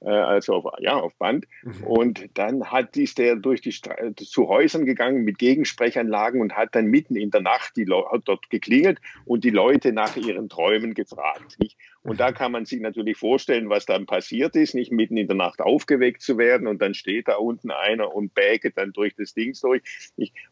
äh, 0.00 0.10
also 0.10 0.54
auf, 0.54 0.64
ja, 0.80 0.96
auf 0.96 1.14
Band. 1.16 1.46
Mhm. 1.62 1.84
Und 1.84 2.30
dann 2.34 2.70
hat 2.70 2.96
ist 2.96 3.18
der 3.18 3.36
durch 3.36 3.60
die 3.60 3.72
Stra 3.72 3.94
zu 4.16 4.48
Häusern 4.48 4.86
gegangen 4.86 5.24
mit 5.24 5.38
Gegensprechanlagen 5.38 6.40
und 6.40 6.56
hat 6.56 6.74
dann 6.74 6.86
mitten 6.86 7.16
in 7.16 7.30
der 7.30 7.40
Nacht 7.40 7.76
die 7.76 7.84
Le 7.84 8.02
dort 8.24 8.48
geklingelt 8.50 9.00
und 9.24 9.44
die 9.44 9.50
Leute 9.50 9.92
nach 9.92 10.16
ihren 10.16 10.48
Träumen 10.48 10.94
gefragt. 10.94 11.56
Nicht? 11.58 11.76
Und 12.06 12.20
da 12.20 12.32
kann 12.32 12.52
man 12.52 12.64
sich 12.64 12.80
natürlich 12.80 13.16
vorstellen, 13.16 13.68
was 13.68 13.86
dann 13.86 14.06
passiert 14.06 14.56
ist, 14.56 14.74
nicht 14.74 14.92
mitten 14.92 15.16
in 15.16 15.26
der 15.26 15.36
Nacht 15.36 15.60
aufgeweckt 15.60 16.22
zu 16.22 16.38
werden 16.38 16.66
und 16.66 16.80
dann 16.80 16.94
steht 16.94 17.28
da 17.28 17.36
unten 17.36 17.70
einer 17.70 18.14
und 18.14 18.34
bäget 18.34 18.76
dann 18.78 18.92
durch 18.92 19.14
das 19.16 19.34
Ding 19.34 19.54
durch. 19.60 19.82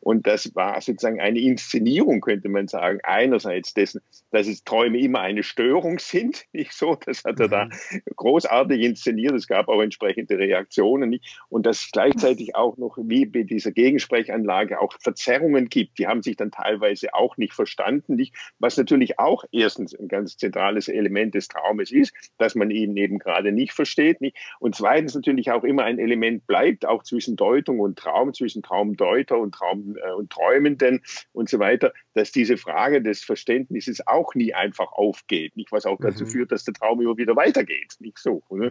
Und 0.00 0.26
das 0.26 0.54
war 0.54 0.80
sozusagen 0.80 1.20
eine 1.20 1.38
Inszenierung, 1.38 2.20
könnte 2.20 2.48
man 2.48 2.68
sagen. 2.68 2.98
Einerseits 3.02 3.74
dessen, 3.74 4.00
dass 4.30 4.46
es 4.46 4.64
Träume 4.64 4.98
immer 4.98 5.20
eine 5.20 5.42
Störung 5.42 5.98
sind, 5.98 6.44
nicht 6.52 6.72
so. 6.72 6.96
Das 7.04 7.24
hat 7.24 7.40
er 7.40 7.48
da 7.48 7.64
mhm. 7.66 8.02
großartig 8.16 8.80
inszeniert. 8.80 9.32
Es 9.32 9.46
gab 9.46 9.68
auch 9.68 9.80
entsprechende 9.80 10.38
Reaktionen. 10.38 11.10
Nicht? 11.10 11.40
Und 11.48 11.66
dass 11.66 11.80
es 11.80 11.90
gleichzeitig 11.90 12.54
auch 12.56 12.76
noch 12.76 12.96
wie 12.98 13.26
bei 13.26 13.42
dieser 13.42 13.72
Gegensprechanlage 13.72 14.80
auch 14.80 14.94
Verzerrungen 15.00 15.68
gibt. 15.68 15.98
Die 15.98 16.06
haben 16.06 16.22
sich 16.22 16.36
dann 16.36 16.50
teilweise 16.50 17.14
auch 17.14 17.36
nicht 17.36 17.52
verstanden, 17.52 18.16
nicht? 18.16 18.34
Was 18.58 18.76
natürlich 18.76 19.18
auch 19.18 19.44
erstens 19.52 19.94
ein 19.94 20.08
ganz 20.08 20.36
zentrales 20.36 20.88
Element 20.88 21.34
des 21.34 21.43
Traumes 21.48 21.90
ist, 21.90 22.12
dass 22.38 22.54
man 22.54 22.70
ihn 22.70 22.96
eben 22.96 23.18
gerade 23.18 23.52
nicht 23.52 23.72
versteht. 23.72 24.20
Nicht? 24.20 24.36
Und 24.60 24.74
zweitens 24.74 25.14
natürlich 25.14 25.50
auch 25.50 25.64
immer 25.64 25.84
ein 25.84 25.98
Element 25.98 26.46
bleibt, 26.46 26.86
auch 26.86 27.02
zwischen 27.02 27.36
Deutung 27.36 27.80
und 27.80 27.98
Traum, 27.98 28.32
zwischen 28.34 28.62
Traumdeuter 28.62 29.38
und 29.38 29.54
Traum 29.54 29.96
äh, 29.96 30.12
und 30.12 30.30
Träumenden 30.30 31.02
und 31.32 31.48
so 31.48 31.58
weiter, 31.58 31.92
dass 32.14 32.32
diese 32.32 32.56
Frage 32.56 33.02
des 33.02 33.22
Verständnisses 33.22 34.06
auch 34.06 34.34
nie 34.34 34.54
einfach 34.54 34.92
aufgeht, 34.92 35.56
nicht 35.56 35.72
was 35.72 35.86
auch 35.86 35.98
dazu 36.00 36.24
mhm. 36.24 36.28
führt, 36.28 36.52
dass 36.52 36.64
der 36.64 36.74
Traum 36.74 37.00
immer 37.00 37.16
wieder 37.16 37.36
weitergeht, 37.36 37.96
nicht 38.00 38.18
so. 38.18 38.42
Oder? 38.48 38.70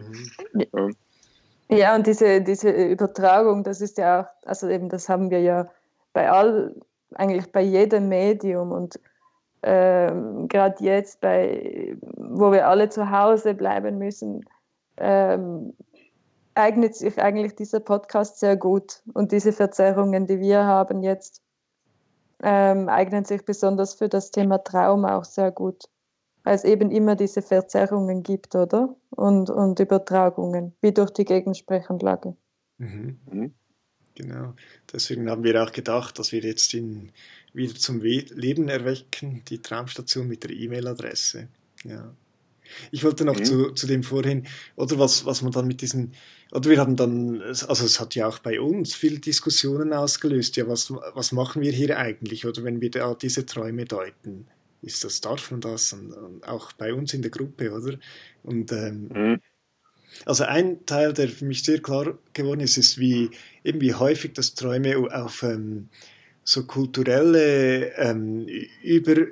Mhm. 0.52 0.96
Ja. 1.70 1.94
und 1.94 2.06
diese, 2.06 2.42
diese 2.42 2.70
Übertragung, 2.70 3.64
das 3.64 3.80
ist 3.80 3.98
ja 3.98 4.20
auch, 4.20 4.48
also 4.48 4.68
eben 4.68 4.88
das 4.88 5.08
haben 5.08 5.30
wir 5.30 5.40
ja 5.40 5.70
bei 6.12 6.30
all, 6.30 6.74
eigentlich 7.14 7.50
bei 7.52 7.62
jedem 7.62 8.08
Medium 8.08 8.72
und 8.72 8.98
ähm, 9.64 10.46
gerade 10.48 10.84
jetzt, 10.84 11.20
bei, 11.20 11.96
wo 12.16 12.52
wir 12.52 12.68
alle 12.68 12.90
zu 12.90 13.10
Hause 13.10 13.54
bleiben 13.54 13.98
müssen, 13.98 14.44
ähm, 14.98 15.72
eignet 16.54 16.94
sich 16.94 17.20
eigentlich 17.20 17.56
dieser 17.56 17.80
Podcast 17.80 18.38
sehr 18.38 18.56
gut. 18.56 19.02
Und 19.14 19.32
diese 19.32 19.52
Verzerrungen, 19.52 20.26
die 20.26 20.38
wir 20.38 20.64
haben 20.64 21.02
jetzt, 21.02 21.42
ähm, 22.42 22.88
eignen 22.88 23.24
sich 23.24 23.44
besonders 23.44 23.94
für 23.94 24.08
das 24.08 24.30
Thema 24.30 24.58
Traum 24.58 25.04
auch 25.04 25.24
sehr 25.24 25.50
gut. 25.50 25.84
Weil 26.42 26.56
es 26.56 26.64
eben 26.64 26.90
immer 26.90 27.16
diese 27.16 27.40
Verzerrungen 27.40 28.22
gibt, 28.22 28.54
oder? 28.54 28.94
Und, 29.10 29.48
und 29.48 29.80
Übertragungen, 29.80 30.76
wie 30.82 30.92
durch 30.92 31.10
die 31.10 31.24
Gegensprechanlage. 31.24 32.36
Mhm. 32.76 33.54
Genau. 34.14 34.54
Deswegen 34.92 35.28
haben 35.28 35.42
wir 35.42 35.62
auch 35.62 35.72
gedacht, 35.72 36.18
dass 36.18 36.32
wir 36.32 36.40
jetzt 36.40 36.72
in 36.74 37.10
wieder 37.54 37.74
zum 37.74 38.02
Leben 38.02 38.68
erwecken, 38.68 39.42
die 39.48 39.62
Traumstation 39.62 40.28
mit 40.28 40.42
der 40.42 40.50
E-Mail-Adresse. 40.50 41.48
Ja. 41.84 42.14
Ich 42.90 43.04
wollte 43.04 43.24
noch 43.24 43.38
mhm. 43.38 43.44
zu, 43.44 43.70
zu 43.72 43.86
dem 43.86 44.02
vorhin, 44.02 44.46
oder 44.76 44.98
was, 44.98 45.24
was 45.24 45.42
man 45.42 45.52
dann 45.52 45.66
mit 45.66 45.80
diesen, 45.80 46.14
oder 46.50 46.70
wir 46.70 46.78
haben 46.78 46.96
dann, 46.96 47.40
also 47.42 47.84
es 47.84 48.00
hat 48.00 48.14
ja 48.14 48.26
auch 48.26 48.38
bei 48.38 48.60
uns 48.60 48.94
viele 48.94 49.18
Diskussionen 49.18 49.92
ausgelöst, 49.92 50.56
ja, 50.56 50.66
was, 50.66 50.90
was 50.90 51.32
machen 51.32 51.62
wir 51.62 51.72
hier 51.72 51.98
eigentlich, 51.98 52.46
oder 52.46 52.64
wenn 52.64 52.80
wir 52.80 52.90
da 52.90 53.14
diese 53.14 53.46
Träume 53.46 53.84
deuten, 53.84 54.46
ist 54.82 55.04
das, 55.04 55.20
darf 55.20 55.50
man 55.50 55.60
das, 55.60 55.92
und, 55.92 56.12
und 56.12 56.48
auch 56.48 56.72
bei 56.72 56.92
uns 56.92 57.14
in 57.14 57.22
der 57.22 57.30
Gruppe, 57.30 57.70
oder? 57.70 57.98
Und 58.42 58.72
ähm, 58.72 59.08
mhm. 59.14 59.40
Also 60.24 60.44
ein 60.44 60.84
Teil, 60.86 61.12
der 61.12 61.28
für 61.28 61.44
mich 61.44 61.62
sehr 61.62 61.80
klar 61.80 62.18
geworden 62.32 62.60
ist, 62.60 62.76
ist, 62.76 62.98
wie 62.98 63.30
eben 63.64 63.80
wie 63.80 63.94
häufig 63.94 64.32
das 64.34 64.54
Träume 64.54 64.96
auf 65.12 65.42
ähm, 65.42 65.88
so 66.44 66.64
kulturelle, 66.64 67.92
ähm, 67.96 68.46
über 68.82 69.26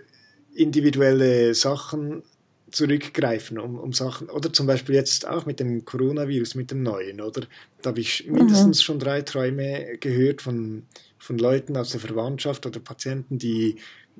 individuelle 0.55 1.55
Sachen 1.55 2.23
zurückgreifen, 2.71 3.59
um, 3.59 3.79
um 3.79 3.93
Sachen, 3.93 4.31
oder 4.31 4.53
zum 4.53 4.67
Beispiel 4.67 4.95
jetzt 4.95 5.29
auch 5.29 5.47
mit 5.47 5.61
dem 5.61 5.85
Coronavirus, 5.85 6.55
mit 6.55 6.71
dem 6.71 6.83
neuen, 6.83 7.21
oder? 7.21 7.43
Da 7.83 7.91
habe 7.91 8.01
ich 8.01 8.27
mindestens 8.27 8.79
mhm. 8.79 8.83
schon 8.83 8.99
drei 8.99 9.23
Träume 9.23 9.99
gehört 10.01 10.43
von, 10.43 10.85
von 11.19 11.39
Leuten 11.39 11.77
aus 11.77 11.91
der 11.91 12.01
Verwandtschaft 12.01 12.65
oder 12.67 12.81
Patienten, 12.81 13.39
die, 13.39 13.77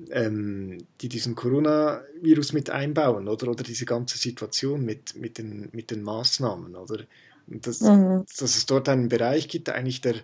ähm, 0.09 0.79
die 1.01 1.09
diesen 1.09 1.35
Coronavirus 1.35 2.53
mit 2.53 2.69
einbauen, 2.69 3.27
oder? 3.27 3.49
Oder 3.49 3.63
diese 3.63 3.85
ganze 3.85 4.17
Situation 4.17 4.83
mit, 4.83 5.15
mit, 5.15 5.37
den, 5.37 5.69
mit 5.71 5.91
den 5.91 6.03
Maßnahmen, 6.03 6.75
oder? 6.75 7.05
Und 7.47 7.67
das, 7.67 7.81
mhm. 7.81 8.25
dass 8.37 8.55
es 8.55 8.65
dort 8.65 8.89
einen 8.89 9.09
Bereich 9.09 9.47
gibt, 9.47 9.69
eigentlich 9.69 10.01
der, 10.01 10.15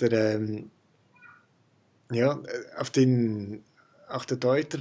der 0.00 0.34
ähm, 0.34 0.70
ja, 2.10 2.32
äh, 2.32 2.78
auf 2.78 2.90
den 2.90 3.62
auch 4.08 4.24
der 4.24 4.36
Deuter 4.36 4.80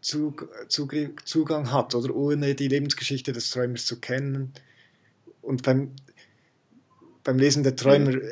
Zug, 0.00 0.48
Zugang 0.68 1.72
hat, 1.72 1.94
oder 1.94 2.14
ohne 2.14 2.54
die 2.54 2.68
Lebensgeschichte 2.68 3.32
des 3.32 3.50
Träumers 3.50 3.86
zu 3.86 4.00
kennen. 4.00 4.52
Und 5.42 5.62
beim, 5.62 5.92
beim 7.24 7.38
Lesen 7.38 7.62
der 7.62 7.76
Träumer 7.76 8.12
mhm. 8.12 8.22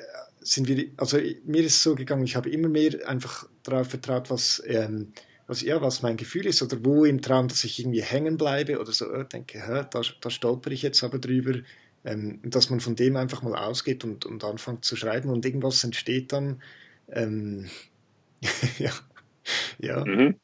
sind 0.40 0.68
wir, 0.68 0.86
also 0.96 1.18
mir 1.44 1.62
ist 1.64 1.76
es 1.76 1.82
so 1.82 1.94
gegangen, 1.94 2.24
ich 2.24 2.36
habe 2.36 2.50
immer 2.50 2.68
mehr 2.68 3.08
einfach 3.08 3.48
darauf 3.62 3.88
vertraut, 3.88 4.30
was, 4.30 4.62
ähm, 4.66 5.12
was, 5.46 5.62
ja, 5.62 5.80
was 5.80 6.02
mein 6.02 6.16
Gefühl 6.16 6.46
ist 6.46 6.62
oder 6.62 6.84
wo 6.84 7.04
im 7.04 7.22
Traum, 7.22 7.48
dass 7.48 7.64
ich 7.64 7.78
irgendwie 7.78 8.02
hängen 8.02 8.36
bleibe 8.36 8.80
oder 8.80 8.92
so, 8.92 9.10
äh, 9.12 9.24
denke, 9.24 9.64
hä, 9.64 9.84
da, 9.90 10.02
da 10.20 10.30
stolper 10.30 10.70
ich 10.70 10.82
jetzt 10.82 11.02
aber 11.04 11.18
drüber. 11.18 11.60
Ähm, 12.04 12.38
dass 12.44 12.70
man 12.70 12.78
von 12.78 12.94
dem 12.94 13.16
einfach 13.16 13.42
mal 13.42 13.56
ausgeht 13.56 14.04
und, 14.04 14.26
und 14.26 14.44
anfängt 14.44 14.84
zu 14.84 14.94
schreiben 14.94 15.28
und 15.28 15.44
irgendwas 15.44 15.82
entsteht 15.82 16.32
dann. 16.32 16.62
Ähm, 17.10 17.66
ja. 18.78 18.92
ja. 19.78 20.04
Mhm. 20.04 20.36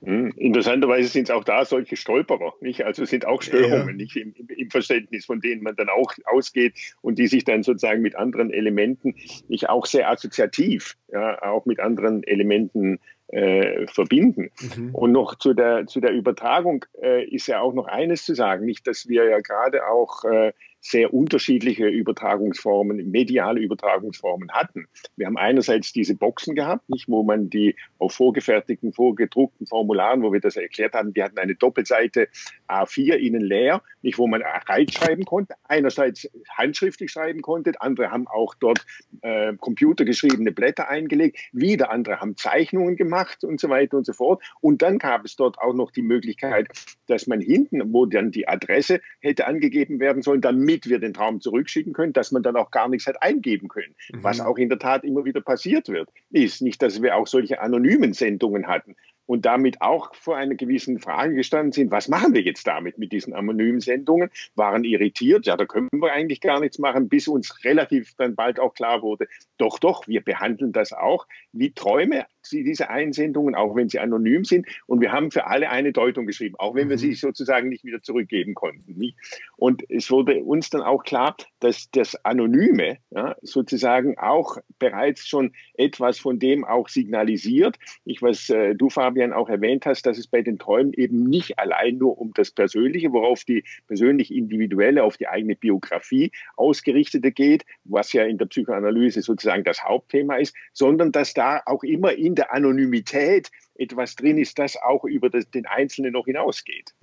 mhm. 0.00 0.32
Interessanterweise 0.36 1.08
sind 1.08 1.24
es 1.24 1.30
auch 1.30 1.44
da 1.44 1.66
solche 1.66 1.96
Stolperer, 1.96 2.54
nicht? 2.62 2.86
Also 2.86 3.04
sind 3.04 3.26
auch 3.26 3.42
Störungen, 3.42 3.88
ja. 3.88 3.92
nicht 3.92 4.16
im, 4.16 4.34
im, 4.48 4.70
Verständnis, 4.70 5.26
von 5.26 5.42
denen 5.42 5.62
man 5.62 5.76
dann 5.76 5.90
auch 5.90 6.14
ausgeht 6.24 6.74
und 7.02 7.18
die 7.18 7.26
sich 7.26 7.44
dann 7.44 7.62
sozusagen 7.62 8.00
mit 8.00 8.16
anderen 8.16 8.50
Elementen, 8.50 9.14
nicht 9.48 9.68
auch 9.68 9.84
sehr 9.84 10.08
assoziativ, 10.08 10.96
ja, 11.12 11.42
auch 11.42 11.66
mit 11.66 11.80
anderen 11.80 12.22
Elementen 12.24 12.98
äh, 13.32 13.86
verbinden. 13.86 14.50
Mhm. 14.76 14.94
Und 14.94 15.12
noch 15.12 15.36
zu 15.36 15.54
der, 15.54 15.86
zu 15.86 16.00
der 16.00 16.12
Übertragung 16.12 16.84
äh, 17.02 17.24
ist 17.24 17.46
ja 17.48 17.60
auch 17.60 17.72
noch 17.72 17.86
eines 17.86 18.24
zu 18.24 18.34
sagen, 18.34 18.64
nicht, 18.64 18.86
dass 18.86 19.08
wir 19.08 19.24
ja 19.24 19.40
gerade 19.40 19.86
auch 19.88 20.24
äh, 20.24 20.52
sehr 20.82 21.14
unterschiedliche 21.14 21.86
Übertragungsformen, 21.86 23.10
mediale 23.10 23.60
Übertragungsformen 23.60 24.50
hatten. 24.50 24.88
Wir 25.16 25.26
haben 25.26 25.38
einerseits 25.38 25.92
diese 25.92 26.16
Boxen 26.16 26.56
gehabt, 26.56 26.88
nicht, 26.88 27.08
wo 27.08 27.22
man 27.22 27.48
die 27.48 27.76
auf 27.98 28.14
vorgefertigten, 28.14 28.92
vorgedruckten 28.92 29.66
Formularen, 29.66 30.22
wo 30.22 30.32
wir 30.32 30.40
das 30.40 30.56
erklärt 30.56 30.94
haben, 30.94 31.14
die 31.14 31.22
hatten 31.22 31.38
eine 31.38 31.54
Doppelseite 31.54 32.28
A4 32.68 33.14
innen 33.14 33.42
leer, 33.42 33.80
nicht, 34.02 34.18
wo 34.18 34.26
man 34.26 34.42
reinschreiben 34.42 35.24
konnte. 35.24 35.54
Einerseits 35.68 36.28
handschriftlich 36.50 37.12
schreiben 37.12 37.42
konnte, 37.42 37.80
andere 37.80 38.10
haben 38.10 38.26
auch 38.26 38.54
dort 38.56 38.84
äh, 39.20 39.54
computergeschriebene 39.54 40.50
Blätter 40.50 40.88
eingelegt, 40.88 41.38
wieder 41.52 41.90
andere 41.90 42.20
haben 42.20 42.36
Zeichnungen 42.36 42.96
gemacht 42.96 43.21
und 43.44 43.60
so 43.60 43.68
weiter 43.68 43.96
und 43.96 44.06
so 44.06 44.12
fort. 44.12 44.42
Und 44.60 44.82
dann 44.82 44.98
gab 44.98 45.24
es 45.24 45.36
dort 45.36 45.58
auch 45.58 45.74
noch 45.74 45.90
die 45.90 46.02
Möglichkeit, 46.02 46.68
dass 47.06 47.26
man 47.26 47.40
hinten, 47.40 47.92
wo 47.92 48.06
dann 48.06 48.30
die 48.30 48.48
Adresse 48.48 49.00
hätte 49.20 49.46
angegeben 49.46 50.00
werden 50.00 50.22
sollen, 50.22 50.40
damit 50.40 50.62
damit 50.62 50.88
wir 50.88 50.98
den 50.98 51.12
Traum 51.12 51.40
zurückschicken 51.40 51.92
können, 51.92 52.12
dass 52.12 52.32
man 52.32 52.42
dann 52.42 52.56
auch 52.56 52.70
gar 52.70 52.88
nichts 52.88 53.06
hat 53.06 53.22
eingeben 53.22 53.68
können. 53.68 53.94
Mhm. 54.12 54.22
Was 54.22 54.40
auch 54.40 54.58
in 54.58 54.68
der 54.68 54.78
Tat 54.78 55.04
immer 55.04 55.24
wieder 55.24 55.40
passiert 55.40 55.88
wird, 55.88 56.08
ist 56.30 56.62
nicht, 56.62 56.80
dass 56.82 57.02
wir 57.02 57.16
auch 57.16 57.26
solche 57.26 57.60
anonymen 57.60 58.12
Sendungen 58.12 58.66
hatten, 58.66 58.96
und 59.26 59.46
damit 59.46 59.80
auch 59.80 60.14
vor 60.14 60.36
einer 60.36 60.54
gewissen 60.54 60.98
Frage 60.98 61.34
gestanden 61.34 61.72
sind, 61.72 61.90
was 61.90 62.08
machen 62.08 62.34
wir 62.34 62.42
jetzt 62.42 62.66
damit 62.66 62.98
mit 62.98 63.12
diesen 63.12 63.34
anonymen 63.34 63.80
Sendungen, 63.80 64.30
waren 64.54 64.84
irritiert, 64.84 65.46
ja, 65.46 65.56
da 65.56 65.64
können 65.64 65.88
wir 65.92 66.12
eigentlich 66.12 66.40
gar 66.40 66.60
nichts 66.60 66.78
machen, 66.78 67.08
bis 67.08 67.28
uns 67.28 67.64
relativ 67.64 68.14
dann 68.16 68.34
bald 68.34 68.60
auch 68.60 68.74
klar 68.74 69.02
wurde, 69.02 69.28
doch, 69.58 69.78
doch, 69.78 70.08
wir 70.08 70.22
behandeln 70.22 70.72
das 70.72 70.92
auch 70.92 71.26
wie 71.52 71.72
Träume, 71.72 72.26
diese 72.50 72.90
Einsendungen, 72.90 73.54
auch 73.54 73.76
wenn 73.76 73.88
sie 73.88 74.00
anonym 74.00 74.44
sind. 74.44 74.66
Und 74.86 75.00
wir 75.00 75.12
haben 75.12 75.30
für 75.30 75.46
alle 75.46 75.70
eine 75.70 75.92
Deutung 75.92 76.26
geschrieben, 76.26 76.56
auch 76.58 76.74
wenn 76.74 76.88
wir 76.88 76.96
mhm. 76.96 77.00
sie 77.00 77.14
sozusagen 77.14 77.68
nicht 77.68 77.84
wieder 77.84 78.02
zurückgeben 78.02 78.54
konnten. 78.54 79.14
Und 79.56 79.88
es 79.88 80.10
wurde 80.10 80.42
uns 80.42 80.70
dann 80.70 80.82
auch 80.82 81.04
klar, 81.04 81.36
dass 81.62 81.90
das 81.92 82.16
Anonyme 82.24 82.98
ja, 83.10 83.36
sozusagen 83.42 84.18
auch 84.18 84.58
bereits 84.80 85.28
schon 85.28 85.52
etwas 85.74 86.18
von 86.18 86.40
dem 86.40 86.64
auch 86.64 86.88
signalisiert. 86.88 87.78
Ich, 88.04 88.20
was 88.20 88.50
äh, 88.50 88.74
du, 88.74 88.90
Fabian, 88.90 89.32
auch 89.32 89.48
erwähnt 89.48 89.86
hast, 89.86 90.04
dass 90.06 90.18
es 90.18 90.26
bei 90.26 90.42
den 90.42 90.58
Träumen 90.58 90.92
eben 90.92 91.22
nicht 91.22 91.60
allein 91.60 91.98
nur 91.98 92.18
um 92.18 92.32
das 92.34 92.50
Persönliche, 92.50 93.12
worauf 93.12 93.44
die 93.44 93.62
persönlich 93.86 94.34
individuelle, 94.34 95.04
auf 95.04 95.16
die 95.16 95.28
eigene 95.28 95.54
Biografie 95.54 96.32
ausgerichtete 96.56 97.30
geht, 97.30 97.64
was 97.84 98.12
ja 98.12 98.24
in 98.24 98.38
der 98.38 98.46
Psychoanalyse 98.46 99.22
sozusagen 99.22 99.62
das 99.62 99.84
Hauptthema 99.84 100.36
ist, 100.36 100.56
sondern 100.72 101.12
dass 101.12 101.32
da 101.32 101.62
auch 101.66 101.84
immer 101.84 102.12
in 102.12 102.34
der 102.34 102.52
Anonymität 102.52 103.50
etwas 103.76 104.16
drin 104.16 104.38
ist, 104.38 104.58
das 104.58 104.76
auch 104.76 105.04
über 105.04 105.30
das, 105.30 105.50
den 105.50 105.66
Einzelnen 105.66 106.12
noch 106.12 106.26
hinausgeht. 106.26 106.94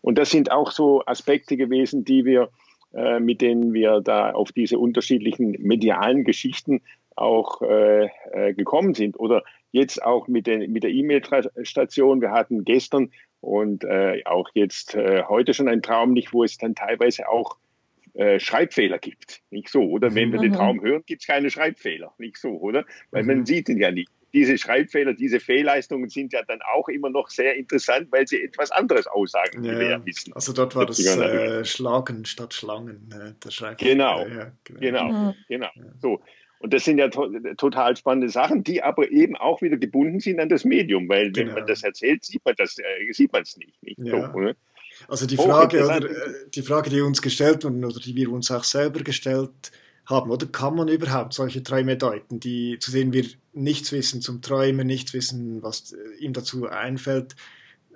Und 0.00 0.18
das 0.18 0.30
sind 0.30 0.50
auch 0.50 0.70
so 0.70 1.04
Aspekte 1.06 1.56
gewesen, 1.56 2.04
die 2.04 2.24
wir, 2.24 2.50
äh, 2.92 3.20
mit 3.20 3.40
denen 3.40 3.72
wir 3.72 4.00
da 4.00 4.30
auf 4.30 4.52
diese 4.52 4.78
unterschiedlichen 4.78 5.56
medialen 5.60 6.24
Geschichten 6.24 6.82
auch 7.16 7.62
äh, 7.62 8.08
äh, 8.32 8.54
gekommen 8.54 8.94
sind. 8.94 9.18
Oder 9.18 9.42
jetzt 9.72 10.02
auch 10.02 10.28
mit, 10.28 10.46
den, 10.46 10.70
mit 10.72 10.82
der 10.82 10.90
E-Mail-Station. 10.90 12.20
Wir 12.20 12.30
hatten 12.30 12.64
gestern 12.64 13.10
und 13.40 13.84
äh, 13.84 14.22
auch 14.24 14.48
jetzt 14.54 14.94
äh, 14.94 15.22
heute 15.28 15.54
schon 15.54 15.68
einen 15.68 15.82
Traum 15.82 16.12
nicht, 16.12 16.32
wo 16.32 16.44
es 16.44 16.58
dann 16.58 16.74
teilweise 16.74 17.28
auch 17.28 17.56
äh, 18.14 18.40
Schreibfehler 18.40 18.98
gibt. 18.98 19.42
Nicht 19.50 19.68
so, 19.68 19.82
oder? 19.82 20.14
Wenn 20.14 20.32
wir 20.32 20.38
mhm. 20.38 20.44
den 20.44 20.52
Traum 20.54 20.82
hören, 20.82 21.02
gibt 21.06 21.22
es 21.22 21.26
keine 21.26 21.50
Schreibfehler. 21.50 22.14
Nicht 22.18 22.38
so, 22.38 22.50
oder? 22.50 22.84
Weil 23.10 23.22
mhm. 23.22 23.28
man 23.28 23.46
sieht 23.46 23.68
ihn 23.68 23.78
ja 23.78 23.90
nicht. 23.90 24.10
Diese 24.36 24.58
Schreibfehler, 24.58 25.14
diese 25.14 25.40
Fehlleistungen 25.40 26.10
sind 26.10 26.34
ja 26.34 26.42
dann 26.46 26.60
auch 26.74 26.88
immer 26.88 27.08
noch 27.08 27.30
sehr 27.30 27.56
interessant, 27.56 28.08
weil 28.10 28.26
sie 28.28 28.42
etwas 28.42 28.70
anderes 28.70 29.06
aussagen, 29.06 29.64
ja, 29.64 29.72
wie 29.72 29.78
wir 29.78 29.90
ja 29.92 30.04
wissen. 30.04 30.34
Also 30.34 30.52
dort 30.52 30.76
war 30.76 30.84
das 30.84 30.98
äh, 30.98 31.64
Schlagen 31.64 32.26
statt 32.26 32.52
Schlangen, 32.52 33.08
äh, 33.12 33.32
der 33.42 33.50
Schreibfehler. 33.50 33.90
Genau, 33.90 34.26
ja, 34.26 34.52
genau, 34.64 34.80
genau. 34.80 35.08
Mhm. 35.08 35.34
genau. 35.48 35.68
So. 36.02 36.20
Und 36.58 36.74
das 36.74 36.84
sind 36.84 36.98
ja 36.98 37.08
to 37.08 37.30
total 37.56 37.96
spannende 37.96 38.28
Sachen, 38.28 38.62
die 38.62 38.82
aber 38.82 39.10
eben 39.10 39.36
auch 39.36 39.62
wieder 39.62 39.78
gebunden 39.78 40.20
sind 40.20 40.38
an 40.38 40.50
das 40.50 40.64
Medium, 40.64 41.08
weil 41.08 41.32
genau. 41.32 41.48
wenn 41.48 41.54
man 41.60 41.66
das 41.66 41.82
erzählt, 41.82 42.22
sieht 42.24 42.44
man 42.44 42.54
das, 42.58 42.76
äh, 42.78 43.12
sieht 43.12 43.32
man 43.32 43.42
es 43.42 43.56
nicht. 43.56 43.82
nicht 43.82 44.00
ja. 44.00 44.32
so, 44.32 44.52
also 45.08 45.26
die 45.26 45.36
Frage, 45.36 45.82
oder, 45.82 46.04
äh, 46.04 46.48
die 46.54 46.62
Frage, 46.62 46.90
die 46.90 47.00
uns 47.00 47.22
gestellt 47.22 47.64
wurden 47.64 47.84
oder 47.84 48.00
die 48.00 48.14
wir 48.14 48.30
uns 48.30 48.50
auch 48.50 48.64
selber 48.64 49.00
gestellt 49.00 49.50
haben, 49.50 49.85
oder 50.08 50.46
kann 50.46 50.76
man 50.76 50.88
überhaupt 50.88 51.34
solche 51.34 51.62
Träume 51.62 51.96
deuten, 51.96 52.38
die, 52.40 52.78
zu 52.78 52.92
denen 52.92 53.12
wir 53.12 53.26
nichts 53.52 53.92
wissen 53.92 54.20
zum 54.20 54.40
Träumen, 54.40 54.86
nichts 54.86 55.12
wissen, 55.12 55.62
was 55.62 55.92
äh, 55.92 56.16
ihm 56.18 56.32
dazu 56.32 56.68
einfällt? 56.68 57.34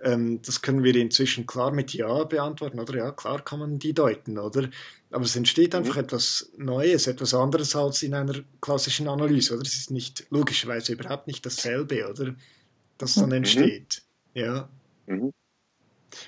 Ähm, 0.02 0.40
das 0.42 0.62
können 0.62 0.82
wir 0.82 0.96
inzwischen 0.96 1.46
klar 1.46 1.72
mit 1.72 1.92
Ja 1.92 2.24
beantworten, 2.24 2.80
oder? 2.80 2.96
Ja, 2.96 3.10
klar 3.12 3.44
kann 3.44 3.60
man 3.60 3.78
die 3.78 3.92
deuten, 3.92 4.38
oder? 4.38 4.68
Aber 5.10 5.24
es 5.24 5.36
entsteht 5.36 5.74
einfach 5.74 5.96
mhm. 5.96 6.00
etwas 6.00 6.50
Neues, 6.56 7.06
etwas 7.06 7.34
anderes 7.34 7.76
als 7.76 8.02
in 8.02 8.14
einer 8.14 8.40
klassischen 8.60 9.08
Analyse, 9.08 9.54
oder? 9.54 9.62
Es 9.62 9.74
ist 9.74 9.90
nicht 9.90 10.26
logischerweise 10.30 10.92
überhaupt 10.92 11.26
nicht 11.26 11.44
dasselbe, 11.44 12.08
oder? 12.08 12.34
Das 12.98 13.14
dann 13.14 13.26
mhm. 13.26 13.36
entsteht. 13.36 14.02
Ja. 14.34 14.68
Mhm. 15.06 15.32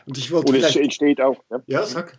Und 0.06 0.18
ich 0.18 0.30
wollte. 0.30 0.52
Und 0.52 0.58
es 0.58 0.76
entsteht 0.76 1.20
auch. 1.20 1.42
Ja, 1.50 1.62
ja 1.66 1.86
sag. 1.86 2.18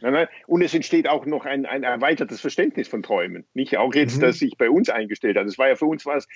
Nein, 0.00 0.12
nein. 0.12 0.28
Und 0.46 0.62
es 0.62 0.74
entsteht 0.74 1.08
auch 1.08 1.26
noch 1.26 1.44
ein, 1.44 1.66
ein 1.66 1.82
erweitertes 1.82 2.40
Verständnis 2.40 2.88
von 2.88 3.02
Träumen. 3.02 3.44
Nicht 3.54 3.76
auch 3.76 3.94
jetzt, 3.94 4.16
mhm. 4.16 4.20
das 4.22 4.38
sich 4.38 4.56
bei 4.56 4.70
uns 4.70 4.90
eingestellt 4.90 5.36
hat. 5.36 5.46
Es 5.46 5.58
war 5.58 5.68
ja 5.68 5.76
für 5.76 5.86
uns 5.86 6.04
was 6.04 6.26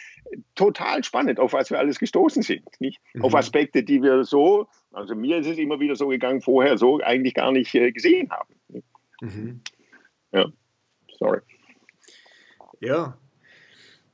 total 0.54 1.04
spannend, 1.04 1.38
auf 1.38 1.52
was 1.52 1.70
wir 1.70 1.78
alles 1.78 1.98
gestoßen 1.98 2.42
sind. 2.42 2.68
Nicht? 2.80 3.00
Mhm. 3.14 3.24
Auf 3.24 3.35
Aspekte, 3.35 3.82
die 3.82 4.02
wir 4.02 4.24
so, 4.24 4.68
also 4.92 5.14
mir 5.14 5.38
ist 5.38 5.46
es 5.46 5.59
immer 5.59 5.80
wieder 5.80 5.96
so 5.96 6.09
gegangen, 6.09 6.40
vorher 6.40 6.78
so 6.78 7.00
eigentlich 7.00 7.35
gar 7.35 7.52
nicht 7.52 7.74
äh, 7.74 7.92
gesehen 7.92 8.30
haben. 8.30 8.54
Mhm. 9.20 9.61
Ja, 10.32 10.46
sorry. 11.18 11.40
Ja, 12.80 13.18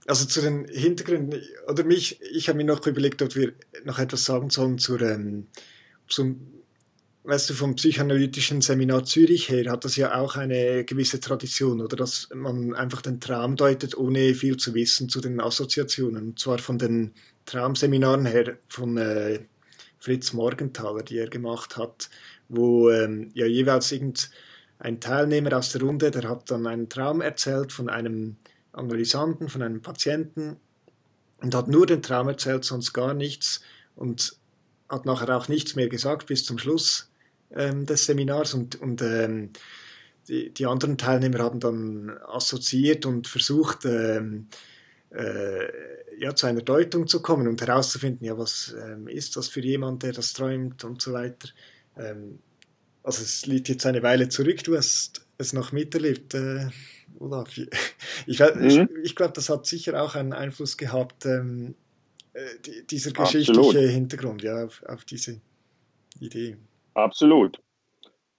also 0.07 0.27
zu 0.27 0.43
den 0.43 0.67
Hintergründen, 0.69 1.43
oder 1.67 1.85
mich, 1.85 2.21
ich 2.21 2.49
habe 2.49 2.59
mir 2.59 2.65
noch 2.65 2.87
überlegt, 2.87 3.23
ob 3.23 3.35
wir 3.37 3.55
noch 3.85 3.99
etwas 3.99 4.25
sagen 4.25 4.51
sollen 4.51 4.79
zur, 4.79 5.01
ähm, 5.01 5.49
zum, 6.09 6.64
weißt 7.25 7.51
du, 7.51 7.55
vom 7.55 7.75
psychoanalytischen 7.75 8.61
Seminar 8.61 9.05
Zürich 9.05 9.49
her 9.49 9.71
hat 9.71 9.85
das 9.85 9.97
ja 9.97 10.15
auch 10.15 10.37
eine 10.37 10.85
gewisse 10.85 11.21
Tradition, 11.21 11.81
oder 11.81 11.97
dass 11.97 12.29
man 12.35 12.75
einfach 12.75 13.01
den 13.01 13.19
Traum 13.19 13.57
deutet, 13.57 13.97
ohne 13.97 14.35
viel 14.35 14.59
zu 14.59 14.75
wissen 14.75 15.09
zu 15.09 15.21
den 15.21 15.41
Assoziationen. 15.41 16.29
Und 16.29 16.39
zwar 16.39 16.59
von 16.59 16.79
den 16.79 17.13
Traumseminaren 17.47 18.27
her 18.27 18.59
von 18.69 18.99
äh, 18.99 19.41
Fritz 19.99 20.35
Morgenthaler, 20.35 21.03
die 21.03 21.17
er 21.17 21.29
gemacht 21.29 21.79
hat, 21.79 22.11
wo 22.49 22.91
ähm, 22.91 23.31
ja 23.35 23.47
jeweils 23.47 23.91
irgendein 23.91 25.01
Teilnehmer 25.01 25.57
aus 25.57 25.73
der 25.73 25.81
Runde, 25.81 26.11
der 26.11 26.29
hat 26.29 26.51
dann 26.51 26.67
einen 26.67 26.91
Traum 26.91 27.23
erzählt 27.23 27.73
von 27.73 27.89
einem 27.89 28.37
Analysanten, 28.73 29.49
von 29.49 29.63
einem 29.63 29.81
Patienten 29.81 30.57
und 31.41 31.55
hat 31.55 31.69
nur 31.69 31.87
den 31.87 32.03
Traum 32.03 32.29
erzählt, 32.29 32.65
sonst 32.65 32.93
gar 32.93 33.15
nichts. 33.15 33.63
Und 33.97 34.37
hat 34.89 35.07
nachher 35.07 35.35
auch 35.35 35.49
nichts 35.49 35.75
mehr 35.75 35.89
gesagt 35.89 36.27
bis 36.27 36.45
zum 36.45 36.59
Schluss 36.59 37.09
ähm, 37.55 37.87
des 37.87 38.07
Seminars 38.07 38.55
und, 38.55 38.81
und 38.81 39.03
ähm, 39.03 39.51
die, 40.29 40.51
die, 40.51 40.67
anderen 40.67 40.97
Teilnehmer 40.97 41.41
haben 41.41 41.61
dann 41.61 42.11
assoziiert 42.27 43.05
und 43.05 43.29
versucht, 43.29 43.85
ähm, 43.85 44.49
äh, 45.11 45.69
ja, 46.19 46.35
zu 46.35 46.47
einer 46.47 46.63
Deutung 46.63 47.07
zu 47.07 47.21
kommen 47.21 47.47
und 47.49 47.61
herauszufinden, 47.61 48.27
ja, 48.27 48.39
was 48.39 48.75
ähm, 48.83 49.09
ist 49.09 49.37
das 49.37 49.49
für 49.49 49.61
jemand, 49.61 50.03
der 50.03 50.13
das 50.13 50.33
träumt 50.33 50.85
und 50.85 51.03
so 51.03 51.13
weiter. 51.13 51.49
Ähm, 51.97 52.39
also 53.03 53.23
es 53.23 53.47
liegt 53.47 53.69
jetzt 53.69 53.85
eine 53.85 54.03
Weile 54.03 54.29
zurück, 54.29 54.63
du 54.65 54.77
hast 54.77 55.27
es 55.37 55.53
noch 55.53 55.73
miterlebt, 55.73 56.35
äh, 56.35 56.69
Olaf. 57.19 57.51
Ich, 58.27 58.41
ich, 58.41 58.55
mhm. 58.55 58.67
ich, 58.67 58.89
ich 59.03 59.17
glaube, 59.17 59.33
das 59.35 59.49
hat 59.49 59.67
sicher 59.67 60.01
auch 60.03 60.15
einen 60.15 60.33
Einfluss 60.33 60.77
gehabt, 60.77 61.27
ähm, 61.27 61.75
äh, 62.33 62.41
dieser 62.91 63.13
geschichtliche 63.13 63.61
Absolut. 63.61 63.91
Hintergrund, 63.91 64.43
ja, 64.43 64.65
auf, 64.65 64.83
auf, 64.85 65.05
diese 65.05 65.41
Idee. 66.21 66.57
Absolut. 66.95 67.61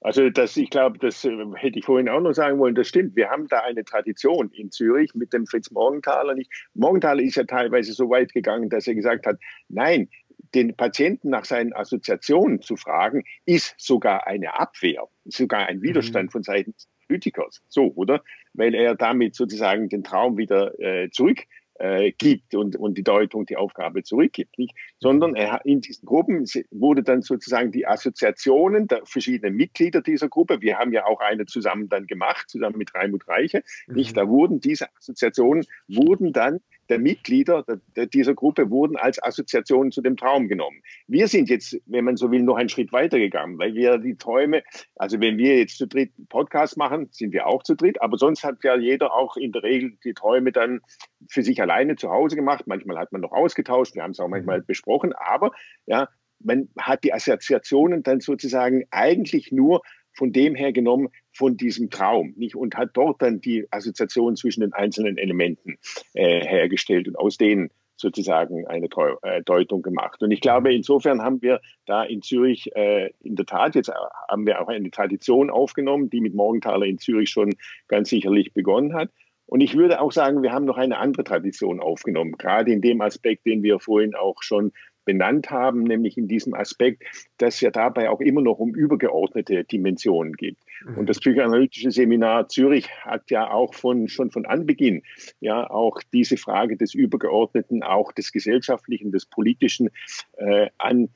Also 0.02 0.30
das, 0.30 0.56
ich 0.56 0.70
glaube, 0.70 1.00
das 1.00 1.26
äh, 1.26 1.36
hätte 1.56 1.80
ich 1.80 1.86
vorhin 1.86 2.10
auch 2.10 2.22
noch 2.22 2.34
sagen 2.34 2.60
wollen, 2.60 2.76
das 2.76 2.88
stimmt. 2.88 3.16
Wir 3.16 3.30
haben 3.30 3.48
da 3.48 3.62
eine 3.62 3.84
Tradition 3.84 4.52
in 4.52 4.70
Zürich 4.70 5.16
mit 5.16 5.34
dem 5.34 5.48
Fritz 5.48 5.72
Morgenthaler 5.72 6.36
nicht. 6.36 6.52
Morgenthaler 6.76 7.24
ist 7.24 7.38
ja 7.38 7.44
teilweise 7.44 7.94
so 7.94 8.10
weit 8.12 8.32
gegangen, 8.32 8.70
dass 8.70 8.86
er 8.86 8.94
gesagt 8.94 9.26
hat, 9.26 9.40
nein, 9.68 10.10
den 10.54 10.76
Patienten 10.76 11.30
nach 11.30 11.46
seinen 11.46 11.74
Assoziationen 11.74 12.62
zu 12.62 12.76
fragen, 12.76 13.24
ist 13.46 13.74
sogar 13.78 14.28
eine 14.28 14.60
Abwehr, 14.60 15.08
sogar 15.26 15.66
ein 15.66 15.82
Widerstand 15.82 16.30
mhm. 16.30 16.32
von 16.32 16.44
Seiten 16.44 16.74
des 16.74 16.88
Politikers. 17.08 17.64
So, 17.68 17.92
oder? 17.96 18.24
Weil 18.54 18.76
er 18.76 18.94
damit 18.94 19.36
sozusagen 19.36 19.90
den 19.90 20.04
Traum 20.04 20.38
wieder 20.38 20.80
äh, 20.80 21.10
zurück 21.10 21.46
äh, 21.76 22.12
gibt 22.12 22.56
und, 22.56 22.76
und 22.76 22.98
die 22.98 23.04
Deutung, 23.04 23.46
die 23.46 23.58
Aufgabe 23.58 24.04
zurückgibt, 24.04 24.58
nicht? 24.58 24.74
Sondern 25.00 25.36
er, 25.36 25.62
in 25.66 25.82
diesen 25.82 26.06
Gruppen 26.06 26.46
wurde 26.72 27.04
dann 27.04 27.22
sozusagen 27.22 27.72
die 27.72 27.86
Assoziationen 27.86 28.88
der 28.88 29.06
verschiedenen 29.06 29.56
Mitglieder 29.56 30.02
dieser 30.02 30.30
Gruppe, 30.30 30.62
wir 30.62 30.78
haben 30.78 30.94
ja 30.94 31.06
auch 31.06 31.20
eine 31.20 31.46
zusammen 31.46 31.90
dann 31.90 32.08
gemacht, 32.08 32.50
zusammen 32.50 32.78
mit 32.78 32.94
Raimund 32.96 33.28
Reiche, 33.28 33.64
nicht? 33.88 34.12
Mhm. 34.12 34.16
Da 34.16 34.28
wurden 34.30 34.60
diese 34.60 34.88
Assoziationen, 34.96 35.66
wurden 35.88 36.34
dann 36.34 36.62
der 36.90 37.00
Mitglieder 37.00 37.66
dieser 38.14 38.34
Gruppe 38.34 38.70
wurden 38.70 38.96
als 38.96 39.22
Assoziationen 39.22 39.92
zu 39.92 40.02
dem 40.02 40.18
Traum 40.18 40.48
genommen. 40.48 40.82
Wir 41.08 41.28
sind 41.28 41.50
jetzt, 41.50 41.80
wenn 41.86 42.06
man 42.06 42.18
so 42.18 42.32
will, 42.32 42.44
noch 42.44 42.56
einen 42.56 42.70
Schritt 42.70 42.94
weiter 42.94 43.18
gegangen, 43.18 43.58
weil 43.58 43.74
wir 43.74 43.98
die 43.98 44.16
Träume, 44.16 44.64
also 44.96 45.20
wenn 45.20 45.38
wir 45.38 45.58
jetzt 45.58 45.78
zu 45.78 45.88
dritt 45.88 46.12
Podcast 46.30 46.78
machen, 46.78 47.10
sind 47.12 47.34
wir 47.34 47.48
auch 47.48 47.64
zu 47.64 47.76
dritt, 47.76 48.02
aber 48.02 48.18
sonst 48.18 48.44
hat 48.44 48.64
ja 48.64 48.76
jeder 48.76 49.14
auch 49.14 49.38
in 49.38 49.52
der 49.52 49.64
Regel 49.64 49.98
die 50.04 50.14
Träume 50.14 50.52
dann 50.52 50.82
für 51.28 51.44
sich 51.44 51.62
alleine 51.62 51.96
zu 51.96 52.10
Hause 52.10 52.36
gemacht. 52.36 52.66
Manchmal 52.68 52.98
hat 52.98 53.12
man 53.12 53.22
noch 53.22 53.32
ausgetauscht, 53.32 53.96
wir 53.96 54.04
haben 54.04 54.12
es 54.12 54.20
auch 54.20 54.28
manchmal 54.28 54.62
besprochen, 54.62 55.14
aber 55.14 55.52
ja, 55.86 56.10
man 56.40 56.70
hat 56.78 57.04
die 57.04 57.14
Assoziationen 57.14 58.04
dann 58.04 58.20
sozusagen 58.20 58.84
eigentlich 58.92 59.52
nur 59.52 59.82
von 60.16 60.32
dem 60.32 60.56
her 60.56 60.72
genommen, 60.72 61.10
von 61.32 61.58
diesem 61.58 61.90
Traum 61.90 62.34
nicht? 62.38 62.56
und 62.56 62.76
hat 62.76 62.92
dort 62.94 63.22
dann 63.22 63.42
die 63.42 63.68
Assoziation 63.72 64.36
zwischen 64.36 64.62
den 64.62 64.74
einzelnen 64.74 65.18
Elementen 65.18 65.78
äh, 66.14 66.46
hergestellt 66.46 67.08
und 67.08 67.18
aus 67.18 67.38
denen 67.38 67.70
sozusagen 67.98 68.68
eine 68.68 68.88
äh, 69.22 69.42
Deutung 69.44 69.82
gemacht. 69.82 70.22
Und 70.22 70.32
ich 70.32 70.42
glaube, 70.42 70.74
insofern 70.74 71.22
haben 71.22 71.42
wir 71.42 71.62
da 71.86 72.04
in 72.04 72.22
Zürich 72.22 72.76
äh, 72.76 73.12
in 73.22 73.36
der 73.36 73.46
Tat, 73.46 73.76
jetzt 73.76 73.92
haben 74.30 74.46
wir 74.46 74.62
auch 74.62 74.68
eine 74.68 74.92
Tradition 74.92 75.50
aufgenommen, 75.50 76.10
die 76.10 76.22
mit 76.22 76.34
Morgenthaler 76.34 76.86
in 76.86 76.98
Zürich 76.98 77.30
schon 77.30 77.56
ganz 77.88 78.10
sicherlich 78.10 78.54
begonnen 78.54 78.94
hat. 78.94 79.10
Und 79.48 79.62
ich 79.62 79.76
würde 79.76 80.02
auch 80.02 80.12
sagen, 80.12 80.42
wir 80.42 80.52
haben 80.52 80.66
noch 80.66 80.78
eine 80.78 80.98
andere 80.98 81.24
Tradition 81.24 81.80
aufgenommen, 81.80 82.34
gerade 82.38 82.72
in 82.72 82.82
dem 82.82 83.02
Aspekt, 83.02 83.46
den 83.46 83.62
wir 83.64 83.80
vorhin 83.80 84.16
auch 84.16 84.42
schon 84.42 84.72
benannt 85.06 85.52
haben, 85.52 85.84
nämlich 85.84 86.18
in 86.18 86.28
diesem 86.28 86.54
Aspekt, 86.54 87.04
dass 87.38 87.56
es 87.56 87.62
ja 87.62 87.72
dabei 87.72 88.10
auch 88.10 88.20
immer 88.20 88.42
noch 88.42 88.60
um 88.60 88.74
übergeordnete 88.74 89.64
Dimensionen 89.64 90.34
geht. 90.34 90.58
Mhm. 90.86 90.98
Und 90.98 91.10
das 91.10 91.20
psychoanalytische 91.20 91.92
Seminar 91.92 92.50
Zürich 92.50 92.90
hat 93.02 93.30
ja 93.32 93.50
auch 93.50 93.74
von, 93.74 94.08
schon 94.08 94.32
von 94.32 94.46
Anbeginn 94.46 95.04
ja 95.40 95.70
auch 95.70 96.02
diese 96.14 96.38
Frage 96.38 96.78
des 96.78 96.94
Übergeordneten, 96.94 97.84
auch 97.84 98.12
des 98.12 98.32
Gesellschaftlichen, 98.32 99.12
des 99.12 99.26
Politischen 99.26 99.90
äh, 100.38 100.70
an 100.78 101.10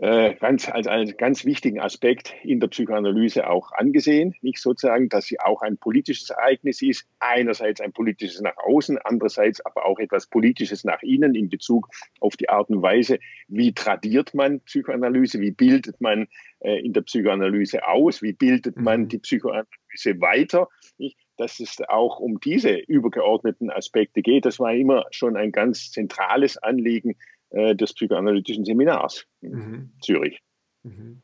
äh, 0.00 0.34
ganz, 0.34 0.68
als 0.68 0.88
einen 0.88 1.16
ganz 1.16 1.44
wichtigen 1.44 1.78
Aspekt 1.78 2.34
in 2.42 2.58
der 2.58 2.66
Psychoanalyse 2.66 3.48
auch 3.48 3.70
angesehen. 3.72 4.34
Nicht 4.42 4.58
sozusagen, 4.58 5.08
dass 5.08 5.26
sie 5.26 5.38
auch 5.38 5.62
ein 5.62 5.78
politisches 5.78 6.30
Ereignis 6.30 6.82
ist, 6.82 7.06
einerseits 7.20 7.80
ein 7.80 7.92
politisches 7.92 8.40
nach 8.40 8.56
außen, 8.56 8.98
andererseits 8.98 9.64
aber 9.64 9.86
auch 9.86 10.00
etwas 10.00 10.26
politisches 10.26 10.82
nach 10.82 11.02
innen 11.02 11.36
in 11.36 11.48
Bezug 11.48 11.88
auf 12.20 12.36
die 12.36 12.48
Art 12.48 12.70
und 12.70 12.82
Weise, 12.82 13.20
wie 13.46 13.72
tradiert 13.72 14.34
man 14.34 14.60
Psychoanalyse, 14.62 15.40
wie 15.40 15.52
bildet 15.52 16.00
man 16.00 16.26
äh, 16.58 16.84
in 16.84 16.92
der 16.92 17.02
Psychoanalyse 17.02 17.86
aus, 17.86 18.20
wie 18.20 18.32
bildet 18.32 18.76
man 18.76 19.02
mhm. 19.02 19.08
die 19.10 19.18
Psychoanalyse 19.18 20.20
weiter. 20.20 20.68
Nicht? 20.98 21.18
Dass 21.36 21.60
es 21.60 21.80
auch 21.88 22.18
um 22.18 22.40
diese 22.40 22.76
übergeordneten 22.76 23.70
Aspekte 23.70 24.22
geht, 24.22 24.44
das 24.44 24.58
war 24.58 24.74
immer 24.74 25.04
schon 25.10 25.36
ein 25.36 25.52
ganz 25.52 25.90
zentrales 25.90 26.58
Anliegen 26.58 27.16
äh, 27.54 27.74
des 27.74 27.94
psychoanalytischen 27.94 28.64
Seminars 28.64 29.26
in 29.40 29.52
mhm. 29.52 29.90
Zürich. 30.02 30.40
Mhm. 30.82 31.20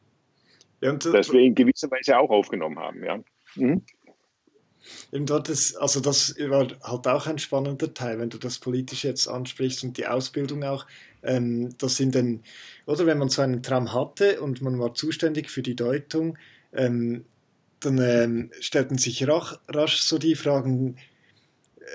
Ja, 0.80 0.90
und, 0.92 1.04
das 1.04 1.32
wir 1.32 1.40
in 1.40 1.54
gewisser 1.54 1.90
Weise 1.90 2.18
auch 2.18 2.30
aufgenommen 2.30 2.78
haben, 2.78 3.04
ja. 3.04 3.22
Mhm. 3.56 3.82
Eben 5.12 5.26
dort 5.26 5.48
ist, 5.48 5.76
also 5.76 6.00
das 6.00 6.36
war 6.38 6.68
halt 6.82 7.06
auch 7.06 7.26
ein 7.26 7.38
spannender 7.38 7.92
Teil, 7.92 8.18
wenn 8.18 8.30
du 8.30 8.38
das 8.38 8.58
Politische 8.58 9.08
jetzt 9.08 9.28
ansprichst 9.28 9.84
und 9.84 9.98
die 9.98 10.06
Ausbildung 10.06 10.64
auch. 10.64 10.86
Ähm, 11.22 11.76
das 11.78 11.96
sind 11.96 12.14
dann, 12.14 12.42
oder 12.86 13.04
wenn 13.06 13.18
man 13.18 13.28
so 13.28 13.42
einen 13.42 13.62
Traum 13.62 13.92
hatte 13.92 14.40
und 14.40 14.62
man 14.62 14.78
war 14.78 14.94
zuständig 14.94 15.50
für 15.50 15.62
die 15.62 15.76
Deutung, 15.76 16.38
ähm, 16.72 17.26
dann 17.80 17.98
ähm, 17.98 18.50
stellten 18.60 18.96
sich 18.96 19.26
rasch, 19.28 19.58
rasch 19.68 20.00
so 20.00 20.16
die 20.16 20.34
Fragen, 20.34 20.96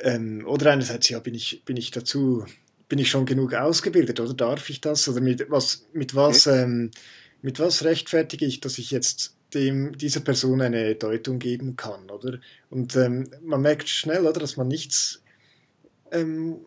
ähm, 0.03 0.45
oder 0.45 0.71
einerseits, 0.71 1.09
ja, 1.09 1.19
bin 1.19 1.33
ich, 1.33 1.63
bin 1.65 1.77
ich 1.77 1.89
dazu 1.89 2.45
bin 2.87 2.99
ich 2.99 3.09
schon 3.09 3.25
genug 3.25 3.53
ausgebildet 3.53 4.19
oder 4.19 4.33
darf 4.33 4.69
ich 4.69 4.81
das? 4.81 5.07
Oder 5.07 5.21
mit 5.21 5.49
was, 5.49 5.87
mit 5.93 6.15
was, 6.15 6.47
okay. 6.47 6.63
ähm, 6.63 6.91
mit 7.41 7.59
was 7.59 7.83
rechtfertige 7.83 8.45
ich, 8.45 8.59
dass 8.59 8.77
ich 8.77 8.91
jetzt 8.91 9.35
dem, 9.53 9.97
dieser 9.97 10.19
Person 10.19 10.61
eine 10.61 10.95
Deutung 10.95 11.39
geben 11.39 11.75
kann, 11.75 12.09
oder? 12.09 12.39
Und 12.69 12.95
ähm, 12.95 13.29
man 13.41 13.61
merkt 13.61 13.89
schnell, 13.89 14.25
oder, 14.25 14.39
dass 14.39 14.57
man 14.57 14.67
nichts 14.67 15.23
ähm, 16.11 16.57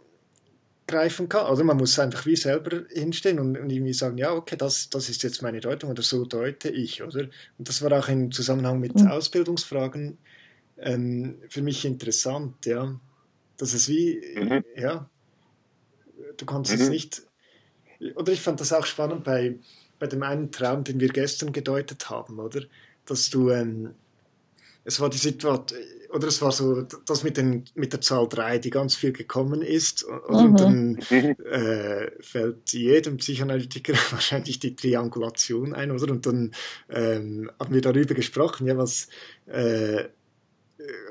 greifen 0.88 1.28
kann. 1.28 1.52
Oder 1.52 1.62
man 1.62 1.76
muss 1.76 1.98
einfach 1.98 2.26
wie 2.26 2.36
selber 2.36 2.84
hinstehen 2.90 3.38
und, 3.38 3.56
und, 3.56 3.70
irgendwie 3.70 3.92
sagen, 3.92 4.18
ja, 4.18 4.32
okay, 4.32 4.56
das, 4.56 4.90
das 4.90 5.08
ist 5.08 5.22
jetzt 5.22 5.42
meine 5.42 5.60
Deutung 5.60 5.90
oder 5.90 6.02
so 6.02 6.24
deute 6.24 6.70
ich, 6.70 7.02
oder? 7.02 7.28
Und 7.58 7.68
das 7.68 7.82
war 7.82 7.92
auch 7.92 8.08
im 8.08 8.32
Zusammenhang 8.32 8.80
mit 8.80 8.96
mhm. 8.96 9.08
Ausbildungsfragen 9.08 10.18
ähm, 10.78 11.36
für 11.48 11.62
mich 11.62 11.84
interessant, 11.84 12.66
ja. 12.66 12.98
Dass 13.56 13.74
es 13.74 13.88
wie, 13.88 14.20
mhm. 14.36 14.64
ja, 14.76 15.08
Du 16.38 16.46
kannst 16.46 16.74
mhm. 16.74 16.80
es 16.80 16.88
nicht. 16.88 17.22
Oder 18.14 18.32
ich 18.32 18.40
fand 18.40 18.60
das 18.60 18.72
auch 18.72 18.86
spannend 18.86 19.24
bei, 19.24 19.58
bei 19.98 20.06
dem 20.06 20.22
einen 20.22 20.50
Traum, 20.50 20.84
den 20.84 21.00
wir 21.00 21.08
gestern 21.08 21.52
gedeutet 21.52 22.08
haben, 22.08 22.38
oder? 22.38 22.62
Dass 23.04 23.28
du, 23.30 23.50
ähm, 23.50 23.94
es 24.84 25.00
war 25.00 25.10
die 25.10 25.18
Situation, 25.18 25.78
oder 26.10 26.28
es 26.28 26.40
war 26.40 26.52
so, 26.52 26.82
das 26.82 27.22
mit, 27.22 27.36
den, 27.36 27.64
mit 27.74 27.92
der 27.92 28.00
Zahl 28.00 28.28
3, 28.28 28.58
die 28.58 28.70
ganz 28.70 28.94
viel 28.94 29.12
gekommen 29.12 29.62
ist. 29.62 30.04
Und, 30.04 30.52
mhm. 30.52 30.56
dann 30.56 30.96
äh, 30.96 32.10
fällt 32.20 32.72
jedem 32.72 33.18
Psychoanalytiker 33.18 33.92
wahrscheinlich 34.10 34.58
die 34.58 34.74
Triangulation 34.74 35.74
ein, 35.74 35.90
oder? 35.90 36.10
Und 36.10 36.24
dann 36.24 36.52
ähm, 36.88 37.50
haben 37.58 37.74
wir 37.74 37.82
darüber 37.82 38.14
gesprochen, 38.14 38.66
ja, 38.66 38.78
was, 38.78 39.08
äh, 39.46 40.04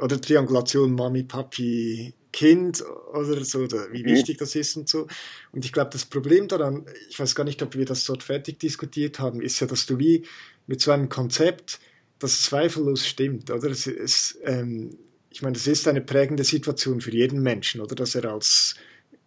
oder 0.01 0.19
Triangulation 0.19 0.93
Mami, 0.93 1.23
Papi, 1.23 2.13
Kind 2.31 2.83
oder 3.13 3.43
so, 3.43 3.59
oder 3.59 3.91
wie 3.91 4.03
mhm. 4.03 4.07
wichtig 4.07 4.37
das 4.37 4.55
ist 4.55 4.75
und 4.75 4.89
so. 4.89 5.07
Und 5.51 5.65
ich 5.65 5.71
glaube, 5.71 5.89
das 5.91 6.05
Problem 6.05 6.47
daran, 6.47 6.85
ich 7.09 7.19
weiß 7.19 7.35
gar 7.35 7.43
nicht, 7.43 7.61
ob 7.63 7.75
wir 7.75 7.85
das 7.85 8.03
dort 8.05 8.23
fertig 8.23 8.59
diskutiert 8.59 9.19
haben, 9.19 9.41
ist 9.41 9.59
ja, 9.59 9.67
dass 9.67 9.85
du 9.85 9.97
wie 9.97 10.25
mit 10.67 10.81
so 10.81 10.91
einem 10.91 11.09
Konzept, 11.09 11.79
das 12.19 12.41
zweifellos 12.41 13.07
stimmt, 13.07 13.51
oder? 13.51 13.69
Es 13.69 13.87
ist, 13.87 14.39
ähm, 14.43 14.97
ich 15.29 15.41
meine, 15.41 15.53
das 15.53 15.67
ist 15.67 15.87
eine 15.87 16.01
prägende 16.01 16.43
Situation 16.43 17.01
für 17.01 17.11
jeden 17.11 17.41
Menschen, 17.41 17.81
oder? 17.81 17.95
Dass 17.95 18.15
er 18.15 18.25
als 18.25 18.75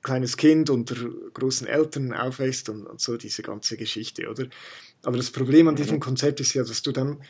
kleines 0.02 0.36
Kind 0.36 0.70
unter 0.70 0.96
großen 1.34 1.66
Eltern 1.66 2.12
aufwächst 2.12 2.68
und, 2.68 2.86
und 2.86 3.00
so 3.00 3.16
diese 3.16 3.42
ganze 3.42 3.76
Geschichte, 3.76 4.28
oder? 4.28 4.46
Aber 5.02 5.16
das 5.16 5.30
Problem 5.30 5.68
an 5.68 5.76
diesem 5.76 5.96
mhm. 5.96 6.00
Konzept 6.00 6.40
ist 6.40 6.54
ja, 6.54 6.64
dass 6.64 6.82
du 6.82 6.92
dann, 6.92 7.22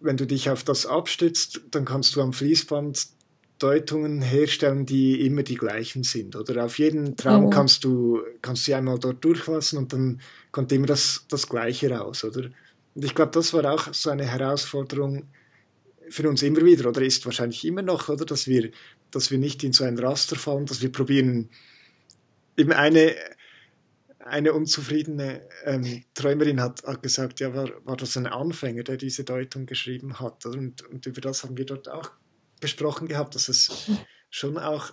wenn 0.00 0.16
du 0.16 0.26
dich 0.26 0.50
auf 0.50 0.64
das 0.64 0.86
abstützt, 0.86 1.60
dann 1.70 1.84
kannst 1.84 2.16
du 2.16 2.22
am 2.22 2.32
Fließband 2.32 3.17
Deutungen 3.58 4.22
herstellen, 4.22 4.86
die 4.86 5.26
immer 5.26 5.42
die 5.42 5.56
gleichen 5.56 6.04
sind. 6.04 6.36
Oder 6.36 6.64
auf 6.64 6.78
jeden 6.78 7.16
Traum 7.16 7.46
mhm. 7.46 7.50
kannst 7.50 7.84
du 7.84 8.22
kannst 8.40 8.68
du 8.68 8.74
einmal 8.74 8.98
dort 8.98 9.24
durchlassen 9.24 9.78
und 9.78 9.92
dann 9.92 10.20
kommt 10.52 10.72
immer 10.72 10.86
das, 10.86 11.24
das 11.28 11.48
Gleiche 11.48 11.90
raus, 11.90 12.24
oder? 12.24 12.50
Und 12.94 13.04
ich 13.04 13.14
glaube, 13.14 13.32
das 13.32 13.52
war 13.52 13.64
auch 13.72 13.92
so 13.92 14.10
eine 14.10 14.24
Herausforderung 14.24 15.28
für 16.08 16.28
uns 16.28 16.42
immer 16.42 16.64
wieder, 16.64 16.88
oder 16.88 17.02
ist 17.02 17.24
wahrscheinlich 17.26 17.64
immer 17.64 17.82
noch, 17.82 18.08
oder, 18.08 18.24
dass 18.24 18.46
wir, 18.46 18.70
dass 19.10 19.30
wir 19.30 19.38
nicht 19.38 19.62
in 19.62 19.72
so 19.72 19.84
ein 19.84 19.98
Raster 19.98 20.36
fallen, 20.36 20.66
dass 20.66 20.80
wir 20.80 20.90
probieren, 20.90 21.50
eben 22.56 22.72
eine, 22.72 23.14
eine 24.18 24.52
unzufriedene 24.52 25.42
ähm, 25.64 26.02
Träumerin 26.14 26.60
hat, 26.60 26.82
hat 26.84 27.02
gesagt, 27.02 27.40
ja, 27.40 27.54
war, 27.54 27.70
war 27.84 27.96
das 27.96 28.16
ein 28.16 28.26
Anfänger, 28.26 28.82
der 28.82 28.96
diese 28.96 29.24
Deutung 29.24 29.66
geschrieben 29.66 30.18
hat? 30.18 30.46
Und, 30.46 30.82
und 30.88 31.06
über 31.06 31.20
das 31.20 31.44
haben 31.44 31.56
wir 31.56 31.66
dort 31.66 31.88
auch 31.88 32.10
besprochen 32.60 33.08
gehabt, 33.08 33.34
dass 33.34 33.48
es 33.48 33.90
schon 34.30 34.58
auch 34.58 34.92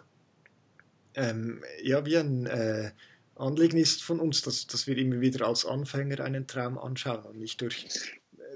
ähm, 1.16 1.64
ja, 1.82 2.06
wie 2.06 2.18
ein 2.18 2.46
äh, 2.46 2.92
Anliegen 3.36 3.78
ist 3.78 4.04
von 4.04 4.20
uns, 4.20 4.42
dass, 4.42 4.68
dass 4.68 4.88
wir 4.88 4.98
immer 4.98 5.20
wieder 5.22 5.48
als 5.48 5.66
Anfänger 5.66 6.22
einen 6.22 6.48
Traum 6.48 6.78
anschauen 6.78 7.24
und 7.24 7.38
nicht 7.40 7.62
durch, 7.62 7.88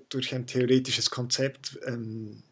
durch 0.09 0.33
ein 0.33 0.45
theoretisches 0.45 1.09
Konzept, 1.09 1.79
ähm, 1.85 2.43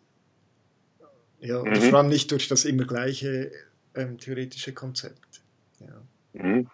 ja, 1.40 1.64
mhm. 1.64 1.76
vor 1.76 2.00
allem 2.00 2.10
nicht 2.10 2.32
durch 2.32 2.48
das 2.48 2.66
immer 2.66 2.86
gleiche 2.86 3.52
ähm, 3.96 4.18
theoretische 4.18 4.74
Konzept. 4.74 5.42
Ja. 5.80 6.02
Mhm. 6.34 6.70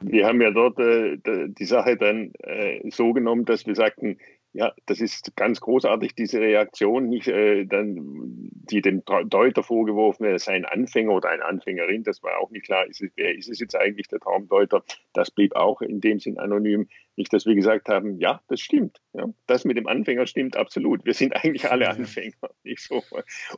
Wir 0.00 0.26
haben 0.26 0.40
ja 0.40 0.50
dort 0.50 0.78
äh, 0.78 1.16
die 1.48 1.64
Sache 1.64 1.96
dann 1.96 2.32
äh, 2.40 2.88
so 2.90 3.12
genommen, 3.12 3.44
dass 3.44 3.66
wir 3.66 3.74
sagten, 3.74 4.18
ja, 4.52 4.72
das 4.86 5.00
ist 5.00 5.36
ganz 5.36 5.60
großartig, 5.60 6.14
diese 6.14 6.40
Reaktion, 6.40 7.08
nicht 7.08 7.28
äh, 7.28 7.64
dann, 7.66 8.50
die 8.70 8.80
dem 8.80 9.02
Deuter 9.26 9.62
vorgeworfen 9.62 10.24
wird, 10.24 10.32
er 10.32 10.38
sei 10.38 10.54
ein 10.54 10.64
Anfänger 10.64 11.12
oder 11.12 11.28
eine 11.28 11.44
Anfängerin, 11.44 12.02
das 12.02 12.22
war 12.22 12.38
auch 12.38 12.50
nicht 12.50 12.64
klar, 12.64 12.86
ist 12.86 13.02
es, 13.02 13.10
wer 13.16 13.36
ist 13.36 13.48
es 13.48 13.60
jetzt 13.60 13.76
eigentlich, 13.76 14.08
der 14.08 14.20
Traumdeuter? 14.20 14.82
Das 15.12 15.30
blieb 15.30 15.54
auch 15.54 15.82
in 15.82 16.00
dem 16.00 16.18
Sinn 16.18 16.38
anonym. 16.38 16.88
Nicht, 17.16 17.32
dass 17.32 17.46
wir 17.46 17.54
gesagt 17.56 17.88
haben, 17.88 18.18
ja, 18.20 18.40
das 18.48 18.60
stimmt. 18.60 19.00
Ja, 19.12 19.26
das 19.46 19.64
mit 19.64 19.76
dem 19.76 19.88
Anfänger 19.88 20.26
stimmt 20.26 20.56
absolut. 20.56 21.04
Wir 21.04 21.14
sind 21.14 21.34
eigentlich 21.34 21.68
alle 21.70 21.88
Anfänger. 21.88 22.36
Nicht 22.62 22.80
so. 22.80 23.02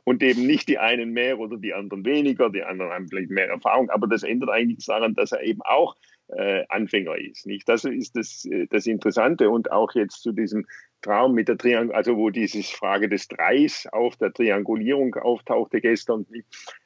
Und 0.03 0.23
eben 0.23 0.47
nicht 0.47 0.67
die 0.67 0.79
einen 0.79 1.11
mehr 1.11 1.39
oder 1.39 1.57
die 1.57 1.73
anderen 1.73 2.03
weniger, 2.03 2.49
die 2.49 2.63
anderen 2.63 2.91
haben 2.91 3.07
vielleicht 3.07 3.29
mehr 3.29 3.49
Erfahrung, 3.49 3.89
aber 3.91 4.07
das 4.07 4.23
ändert 4.23 4.49
eigentlich 4.49 4.85
daran, 4.85 5.13
dass 5.13 5.31
er 5.31 5.43
eben 5.43 5.61
auch 5.61 5.95
äh, 6.35 6.65
Anfänger 6.69 7.17
ist. 7.17 7.45
Nicht? 7.45 7.67
Das 7.67 7.83
ist 7.85 8.15
das, 8.15 8.45
äh, 8.45 8.67
das 8.69 8.87
Interessante 8.87 9.49
und 9.49 9.71
auch 9.71 9.93
jetzt 9.93 10.21
zu 10.21 10.31
diesem 10.31 10.65
Traum 11.01 11.33
mit 11.33 11.47
der 11.47 11.57
Triangulierung, 11.57 11.95
also 11.95 12.17
wo 12.17 12.29
diese 12.29 12.61
Frage 12.63 13.09
des 13.09 13.27
Dreis 13.27 13.87
auf 13.91 14.15
der 14.17 14.31
Triangulierung 14.31 15.15
auftauchte 15.15 15.81
gestern. 15.81 16.25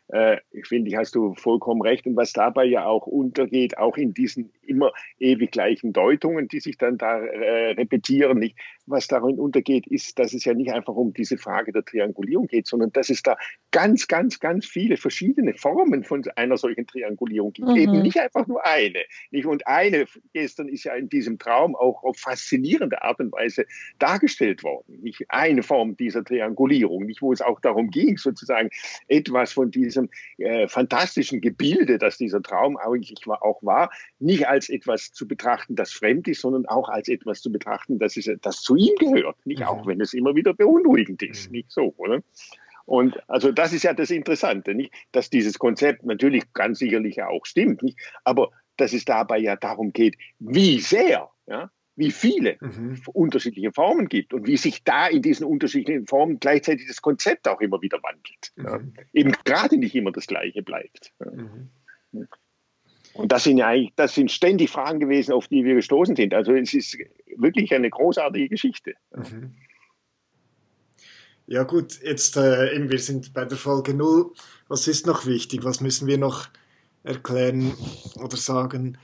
Äh, 0.08 0.38
ich 0.52 0.68
finde, 0.68 0.90
ich 0.90 0.96
hast 0.96 1.16
du 1.16 1.34
vollkommen 1.36 1.82
recht. 1.82 2.06
Und 2.06 2.16
was 2.16 2.34
dabei 2.34 2.66
ja 2.66 2.86
auch 2.86 3.08
untergeht, 3.08 3.78
auch 3.78 3.98
in 3.98 4.14
diesen 4.14 4.52
immer 4.62 4.92
ewig 5.20 5.52
gleichen 5.52 5.94
Deutungen, 5.94 6.48
die 6.48 6.60
sich 6.60 6.78
dann 6.78 6.98
da 6.98 7.20
äh, 7.20 7.72
repetieren, 7.72 8.40
nicht? 8.40 8.58
Was 8.88 9.08
darin 9.08 9.40
untergeht, 9.40 9.88
ist, 9.88 10.20
dass 10.20 10.34
es 10.34 10.46
ja 10.46 10.54
nicht 10.54 10.72
einfach 10.72 10.96
um 10.96 11.14
diese 11.14 11.38
Frage 11.38 11.72
der 11.72 11.84
Triangulierung 11.84 12.48
geht, 12.48 12.68
sondern 12.68 12.92
dass 12.92 13.10
es 13.10 13.24
da 13.24 13.38
ganz, 13.72 14.08
ganz, 14.08 14.40
ganz 14.40 14.66
viele 14.66 14.98
verschiedene 14.98 15.54
Formen 15.54 16.04
von 16.04 16.24
einer 16.36 16.58
solchen 16.58 16.86
Triangulierung 16.88 17.54
gibt. 17.54 17.70
Mhm. 17.70 17.76
Eben 17.76 18.02
nicht 18.02 18.20
einfach 18.20 18.48
nur 18.48 18.66
eine. 18.66 19.02
Nicht? 19.32 19.46
Und 19.46 19.68
eine 19.68 20.06
gestern 20.34 20.68
ist 20.68 20.84
ja 20.84 20.94
in 20.94 21.10
diesem 21.10 21.40
Traum 21.40 21.76
auch 21.76 22.04
auf 22.04 22.18
faszinierende 22.18 23.02
Art 23.02 23.20
und 23.20 23.32
Weise 23.32 23.66
dargestellt 24.00 24.64
worden. 24.64 25.02
Nicht 25.02 25.26
eine 25.30 25.64
Form 25.64 25.98
dieser 25.98 26.24
Triangulierung, 26.24 27.06
nicht 27.06 27.22
wo 27.22 27.34
es 27.34 27.42
auch 27.42 27.60
darum 27.60 27.90
ging, 27.90 28.18
sozusagen 28.18 28.70
etwas 29.08 29.54
von 29.54 29.72
diesem 29.72 30.10
äh, 30.38 30.68
fantastischen 30.68 31.42
Gebilde, 31.42 31.98
das 31.98 32.18
dieser 32.18 32.42
Traum 32.42 32.78
eigentlich 32.78 33.16
auch 33.28 33.64
war, 33.64 33.92
nicht 34.20 34.48
als 34.48 34.70
etwas 34.70 35.12
zu 35.12 35.28
betrachten, 35.28 35.76
das 35.76 35.92
fremd 35.92 36.28
ist, 36.28 36.42
sondern 36.42 36.66
auch 36.66 36.90
als 36.90 37.08
etwas 37.08 37.42
zu 37.42 37.52
betrachten, 37.52 38.00
das, 38.00 38.18
ist, 38.18 38.30
das 38.42 38.62
zu 38.62 38.75
ihm 38.78 38.96
gehört. 38.98 39.38
Nicht 39.46 39.62
mhm. 39.62 39.68
auch, 39.68 39.88
wenn 39.88 40.02
es 40.02 40.14
immer 40.14 40.36
wieder 40.36 40.54
beunruhigend 40.54 41.22
ist. 41.24 41.48
Mhm. 41.48 41.52
Nicht 41.58 41.72
so, 41.72 41.94
oder? 41.98 42.22
Und 42.86 43.18
also 43.28 43.52
das 43.52 43.74
ist 43.74 43.84
ja 43.84 43.94
das 43.94 44.12
Interessante, 44.12 44.76
nicht? 44.76 44.94
Dass 45.12 45.30
dieses 45.30 45.58
Konzept 45.58 46.06
natürlich 46.06 46.54
ganz 46.54 46.80
sicherlich 46.80 47.22
auch 47.24 47.46
stimmt, 47.46 47.82
nicht? 47.82 47.98
Aber 48.24 48.52
dass 48.78 48.94
es 48.94 49.06
dabei 49.06 49.40
ja 49.40 49.56
darum 49.56 49.92
geht, 49.92 50.18
wie 50.40 50.80
sehr, 50.80 51.30
ja, 51.48 51.72
wie 51.96 52.12
viele 52.12 52.58
mhm. 52.60 53.02
unterschiedliche 53.14 53.72
Formen 53.72 54.08
gibt 54.08 54.34
und 54.34 54.46
wie 54.48 54.58
sich 54.58 54.84
da 54.84 55.08
in 55.08 55.22
diesen 55.22 55.46
unterschiedlichen 55.46 56.06
Formen 56.08 56.40
gleichzeitig 56.40 56.88
das 56.88 57.02
Konzept 57.02 57.48
auch 57.48 57.62
immer 57.62 57.82
wieder 57.82 58.00
wandelt. 58.04 58.52
Mhm. 58.56 58.94
Ja. 58.96 59.04
Eben 59.14 59.32
gerade 59.46 59.78
nicht 59.78 59.96
immer 59.96 60.12
das 60.12 60.28
Gleiche 60.28 60.62
bleibt. 60.62 61.14
Ja. 61.20 62.22
Und 63.16 63.32
das 63.32 63.46
sind 63.46 63.58
ja 63.58 63.68
eigentlich, 63.68 63.94
das 63.96 64.14
sind 64.14 64.30
ständig 64.30 64.70
Fragen 64.70 65.00
gewesen, 65.00 65.32
auf 65.32 65.48
die 65.48 65.64
wir 65.64 65.76
gestoßen 65.76 66.16
sind. 66.16 66.34
Also 66.34 66.54
es 66.54 66.74
ist 66.74 66.98
wirklich 67.38 67.74
eine 67.74 67.90
großartige 67.90 68.50
Geschichte. 68.50 68.94
Mhm. 69.16 69.56
Ja 71.48 71.64
gut, 71.64 72.02
jetzt 72.02 72.36
äh, 72.38 72.90
wir 72.90 73.00
sind 73.00 73.34
bei 73.34 73.46
der 73.46 73.58
Folge 73.58 73.94
0. 73.94 74.32
Was 74.68 74.88
ist 74.88 75.06
noch 75.06 75.26
wichtig? 75.26 75.64
Was 75.64 75.80
müssen 75.80 76.08
wir 76.08 76.18
noch 76.18 76.50
erklären 77.04 77.74
oder 78.22 78.36
sagen? 78.36 78.98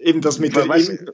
Eben 0.00 0.20
das 0.20 0.38
mit 0.38 0.56
der... 0.56 0.64
Eben, 0.64 1.10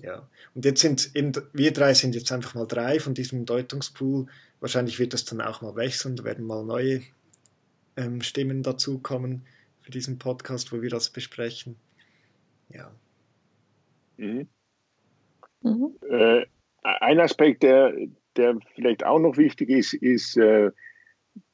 Ja. 0.00 0.28
Und 0.54 0.64
jetzt 0.64 0.80
sind 0.80 1.14
eben, 1.14 1.32
wir 1.52 1.72
drei 1.72 1.94
sind 1.94 2.14
jetzt 2.14 2.32
einfach 2.32 2.54
mal 2.54 2.66
drei 2.66 2.98
von 2.98 3.14
diesem 3.14 3.44
Deutungspool. 3.44 4.26
Wahrscheinlich 4.60 4.98
wird 4.98 5.12
das 5.12 5.24
dann 5.24 5.40
auch 5.40 5.62
mal 5.62 5.76
wechseln, 5.76 6.16
da 6.16 6.24
werden 6.24 6.44
mal 6.44 6.64
neue 6.64 7.02
ähm, 7.96 8.20
Stimmen 8.20 8.62
dazukommen 8.62 9.42
für 9.82 9.90
diesen 9.90 10.18
Podcast, 10.18 10.72
wo 10.72 10.80
wir 10.80 10.90
das 10.90 11.10
besprechen. 11.10 11.76
Ja. 12.68 12.90
Mhm. 14.16 14.48
Mhm. 15.62 15.96
Äh, 16.08 16.46
ein 16.82 17.20
Aspekt, 17.20 17.62
der, 17.62 17.94
der 18.36 18.58
vielleicht 18.74 19.04
auch 19.04 19.18
noch 19.18 19.36
wichtig 19.36 19.68
ist, 19.68 19.94
ist, 19.94 20.36
äh, 20.36 20.70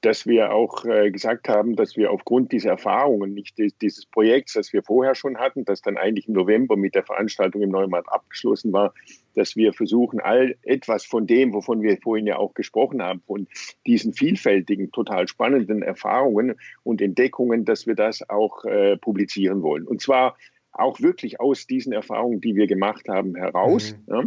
dass 0.00 0.26
wir 0.26 0.52
auch 0.52 0.84
äh, 0.84 1.10
gesagt 1.10 1.48
haben, 1.48 1.74
dass 1.74 1.96
wir 1.96 2.12
aufgrund 2.12 2.52
dieser 2.52 2.70
Erfahrungen, 2.70 3.34
nicht 3.34 3.58
dieses 3.80 4.06
Projekts, 4.06 4.52
das 4.52 4.72
wir 4.72 4.82
vorher 4.82 5.14
schon 5.14 5.38
hatten, 5.38 5.64
das 5.64 5.82
dann 5.82 5.96
eigentlich 5.96 6.28
im 6.28 6.34
November 6.34 6.76
mit 6.76 6.94
der 6.94 7.04
Veranstaltung 7.04 7.62
im 7.62 7.70
Neumarkt 7.70 8.10
abgeschlossen 8.10 8.72
war, 8.72 8.94
dass 9.34 9.56
wir 9.56 9.72
versuchen, 9.72 10.20
all 10.20 10.56
etwas 10.62 11.04
von 11.04 11.26
dem, 11.26 11.52
wovon 11.52 11.82
wir 11.82 11.96
vorhin 11.98 12.26
ja 12.26 12.38
auch 12.38 12.54
gesprochen 12.54 13.02
haben, 13.02 13.22
von 13.26 13.48
diesen 13.86 14.12
vielfältigen, 14.12 14.90
total 14.92 15.26
spannenden 15.28 15.82
Erfahrungen 15.82 16.56
und 16.84 17.00
Entdeckungen, 17.00 17.64
dass 17.64 17.86
wir 17.86 17.94
das 17.94 18.28
auch 18.28 18.64
äh, 18.64 18.96
publizieren 18.96 19.62
wollen. 19.62 19.86
Und 19.86 20.00
zwar 20.00 20.36
auch 20.72 21.00
wirklich 21.00 21.40
aus 21.40 21.66
diesen 21.66 21.92
Erfahrungen, 21.92 22.40
die 22.40 22.54
wir 22.54 22.66
gemacht 22.66 23.08
haben, 23.08 23.34
heraus. 23.34 23.96
Mhm. 24.06 24.14
Ja. 24.14 24.24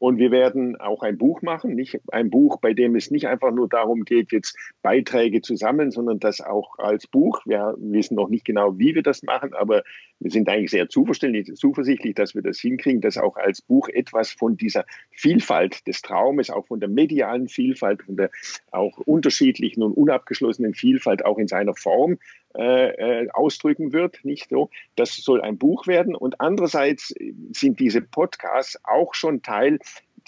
Und 0.00 0.16
wir 0.16 0.30
werden 0.30 0.80
auch 0.80 1.02
ein 1.02 1.18
Buch 1.18 1.42
machen, 1.42 1.74
nicht 1.74 2.00
ein 2.10 2.30
Buch, 2.30 2.56
bei 2.56 2.72
dem 2.72 2.96
es 2.96 3.10
nicht 3.10 3.28
einfach 3.28 3.52
nur 3.52 3.68
darum 3.68 4.06
geht, 4.06 4.32
jetzt 4.32 4.56
Beiträge 4.80 5.42
zu 5.42 5.56
sammeln, 5.56 5.90
sondern 5.90 6.18
das 6.18 6.40
auch 6.40 6.78
als 6.78 7.06
Buch. 7.06 7.42
Wir 7.44 7.74
wissen 7.76 8.14
noch 8.14 8.30
nicht 8.30 8.46
genau, 8.46 8.78
wie 8.78 8.94
wir 8.94 9.02
das 9.02 9.22
machen, 9.22 9.52
aber 9.52 9.82
wir 10.18 10.30
sind 10.30 10.48
eigentlich 10.48 10.70
sehr 10.70 10.88
zuversichtlich, 10.88 12.14
dass 12.14 12.34
wir 12.34 12.40
das 12.40 12.58
hinkriegen, 12.60 13.02
dass 13.02 13.18
auch 13.18 13.36
als 13.36 13.60
Buch 13.60 13.90
etwas 13.90 14.30
von 14.30 14.56
dieser 14.56 14.86
Vielfalt 15.10 15.86
des 15.86 16.00
Traumes, 16.00 16.48
auch 16.48 16.66
von 16.66 16.80
der 16.80 16.88
medialen 16.88 17.48
Vielfalt, 17.48 18.02
von 18.02 18.16
der 18.16 18.30
auch 18.70 18.96
unterschiedlichen 19.00 19.82
und 19.82 19.92
unabgeschlossenen 19.92 20.72
Vielfalt 20.72 21.26
auch 21.26 21.36
in 21.36 21.46
seiner 21.46 21.74
Form 21.74 22.16
äh, 22.56 23.22
äh, 23.22 23.30
ausdrücken 23.30 23.92
wird, 23.92 24.24
nicht 24.24 24.48
so. 24.50 24.70
Das 24.96 25.14
soll 25.14 25.40
ein 25.40 25.56
Buch 25.56 25.86
werden. 25.86 26.14
Und 26.16 26.40
andererseits 26.40 27.14
sind 27.52 27.78
diese 27.78 28.00
Podcasts 28.02 28.78
auch 28.84 29.14
schon 29.14 29.42
Teil 29.42 29.78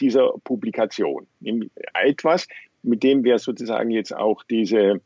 dieser 0.00 0.32
Publikation. 0.44 1.26
Etwas, 1.94 2.46
mit 2.82 3.02
dem 3.02 3.24
wir 3.24 3.38
sozusagen 3.38 3.90
jetzt 3.90 4.14
auch 4.14 4.44
diese, 4.44 5.00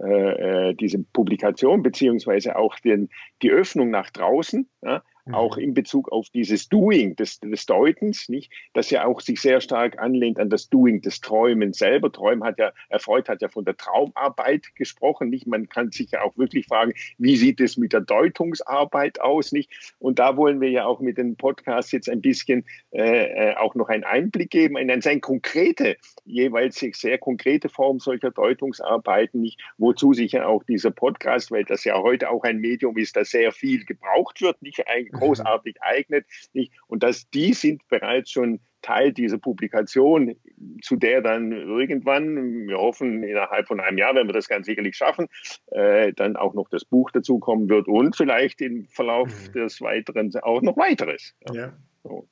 äh, 0.00 0.70
äh, 0.70 0.74
diese 0.74 0.98
Publikation 1.12 1.82
beziehungsweise 1.82 2.56
auch 2.56 2.78
den, 2.80 3.10
die 3.42 3.50
Öffnung 3.50 3.90
nach 3.90 4.10
draußen 4.10 4.68
ja, 4.82 5.02
auch 5.32 5.56
mhm. 5.56 5.62
in 5.62 5.74
Bezug 5.74 6.10
auf 6.12 6.28
dieses 6.30 6.68
Doing 6.68 7.16
des, 7.16 7.40
des 7.40 7.66
Deutens, 7.66 8.28
nicht, 8.28 8.52
das 8.74 8.90
ja 8.90 9.04
auch 9.04 9.20
sich 9.20 9.40
sehr 9.40 9.60
stark 9.60 9.98
anlehnt 9.98 10.38
an 10.38 10.50
das 10.50 10.68
Doing 10.68 11.00
des 11.00 11.20
Träumen 11.20 11.72
selber. 11.72 12.12
Träumen 12.12 12.44
hat 12.44 12.58
ja, 12.58 12.72
Erfreut 12.88 13.28
hat 13.28 13.42
ja 13.42 13.48
von 13.48 13.64
der 13.64 13.76
Traumarbeit 13.76 14.74
gesprochen, 14.74 15.30
nicht? 15.30 15.46
Man 15.46 15.68
kann 15.68 15.90
sich 15.90 16.10
ja 16.12 16.22
auch 16.22 16.36
wirklich 16.36 16.66
fragen, 16.66 16.92
wie 17.18 17.36
sieht 17.36 17.60
es 17.60 17.76
mit 17.76 17.92
der 17.92 18.00
Deutungsarbeit 18.00 19.20
aus, 19.20 19.52
nicht? 19.52 19.70
Und 19.98 20.18
da 20.18 20.36
wollen 20.36 20.60
wir 20.60 20.70
ja 20.70 20.86
auch 20.86 21.00
mit 21.00 21.18
dem 21.18 21.36
Podcast 21.36 21.92
jetzt 21.92 22.08
ein 22.08 22.20
bisschen 22.20 22.64
äh, 22.92 23.50
äh 23.50 23.56
auch 23.56 23.74
noch 23.74 23.88
einen 23.88 24.04
Einblick 24.04 24.50
geben 24.50 24.76
in 24.76 24.90
eine 24.90 25.02
sehr 25.02 25.20
konkrete, 25.20 25.96
jeweils 26.24 26.76
sehr 26.76 27.18
konkrete 27.18 27.68
Form 27.68 27.98
solcher 27.98 28.30
Deutungsarbeiten, 28.30 29.40
nicht? 29.40 29.60
Wozu 29.78 30.12
sich 30.12 30.32
ja 30.32 30.46
auch 30.46 30.62
dieser 30.64 30.90
Podcast, 30.90 31.50
weil 31.50 31.64
das 31.64 31.84
ja 31.84 32.00
heute 32.00 32.30
auch 32.30 32.44
ein 32.44 32.58
Medium 32.58 32.96
ist, 32.96 33.16
das 33.16 33.30
sehr 33.30 33.52
viel 33.52 33.84
gebraucht 33.84 34.40
wird, 34.40 34.60
nicht 34.62 34.86
großartig 35.18 35.76
eignet. 35.80 36.26
Nicht? 36.52 36.72
Und 36.86 37.02
dass 37.02 37.28
die 37.30 37.52
sind 37.52 37.86
bereits 37.88 38.30
schon 38.30 38.60
Teil 38.82 39.12
dieser 39.12 39.38
Publikation, 39.38 40.36
zu 40.80 40.94
der 40.94 41.20
dann 41.20 41.50
irgendwann, 41.50 42.68
wir 42.68 42.78
hoffen 42.78 43.24
innerhalb 43.24 43.66
von 43.66 43.80
einem 43.80 43.98
Jahr, 43.98 44.14
wenn 44.14 44.28
wir 44.28 44.32
das 44.32 44.48
ganz 44.48 44.66
sicherlich 44.66 44.96
schaffen, 44.96 45.26
äh, 45.72 46.12
dann 46.12 46.36
auch 46.36 46.54
noch 46.54 46.68
das 46.68 46.84
Buch 46.84 47.10
dazukommen 47.10 47.68
wird 47.68 47.88
und 47.88 48.14
vielleicht 48.14 48.60
im 48.60 48.86
Verlauf 48.86 49.28
mhm. 49.28 49.52
des 49.54 49.80
Weiteren 49.80 50.32
auch 50.42 50.62
noch 50.62 50.76
weiteres. 50.76 51.34
Ja. 51.48 51.54
ja. 51.54 51.72
So. 52.04 52.28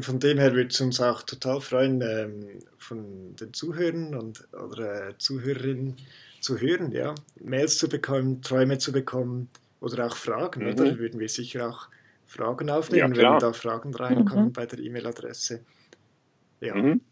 Von 0.00 0.20
dem 0.20 0.38
her 0.38 0.54
würde 0.54 0.68
es 0.68 0.80
uns 0.80 1.00
auch 1.00 1.22
total 1.22 1.60
freuen, 1.60 2.00
ähm, 2.00 2.60
von 2.78 3.36
den 3.36 3.52
Zuhörern 3.52 4.14
und 4.14 4.48
oder 4.54 5.08
äh, 5.08 5.18
Zuhörerinnen 5.18 5.96
zu 6.40 6.58
hören, 6.58 6.92
ja, 6.92 7.14
Mails 7.40 7.78
zu 7.78 7.88
bekommen, 7.88 8.42
Träume 8.42 8.78
zu 8.78 8.92
bekommen, 8.92 9.50
oder 9.82 10.06
auch 10.06 10.16
Fragen, 10.16 10.64
mhm. 10.64 10.72
oder? 10.72 10.98
Würden 10.98 11.20
wir 11.20 11.28
sicher 11.28 11.68
auch 11.68 11.88
Fragen 12.26 12.70
aufnehmen, 12.70 13.14
ja, 13.14 13.32
wenn 13.32 13.40
da 13.40 13.52
Fragen 13.52 13.94
reinkommen 13.94 14.46
mhm. 14.46 14.52
bei 14.52 14.64
der 14.64 14.78
E-Mail-Adresse. 14.78 15.64
Ja. 16.60 16.74
Mhm. 16.74 17.02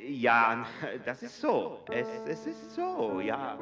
Ja, 0.08 0.66
das 1.06 1.24
ist 1.24 1.42
so. 1.42 1.80
Es, 1.92 2.08
es 2.28 2.46
ist 2.46 2.72
so, 2.76 3.20
ja. 3.20 3.58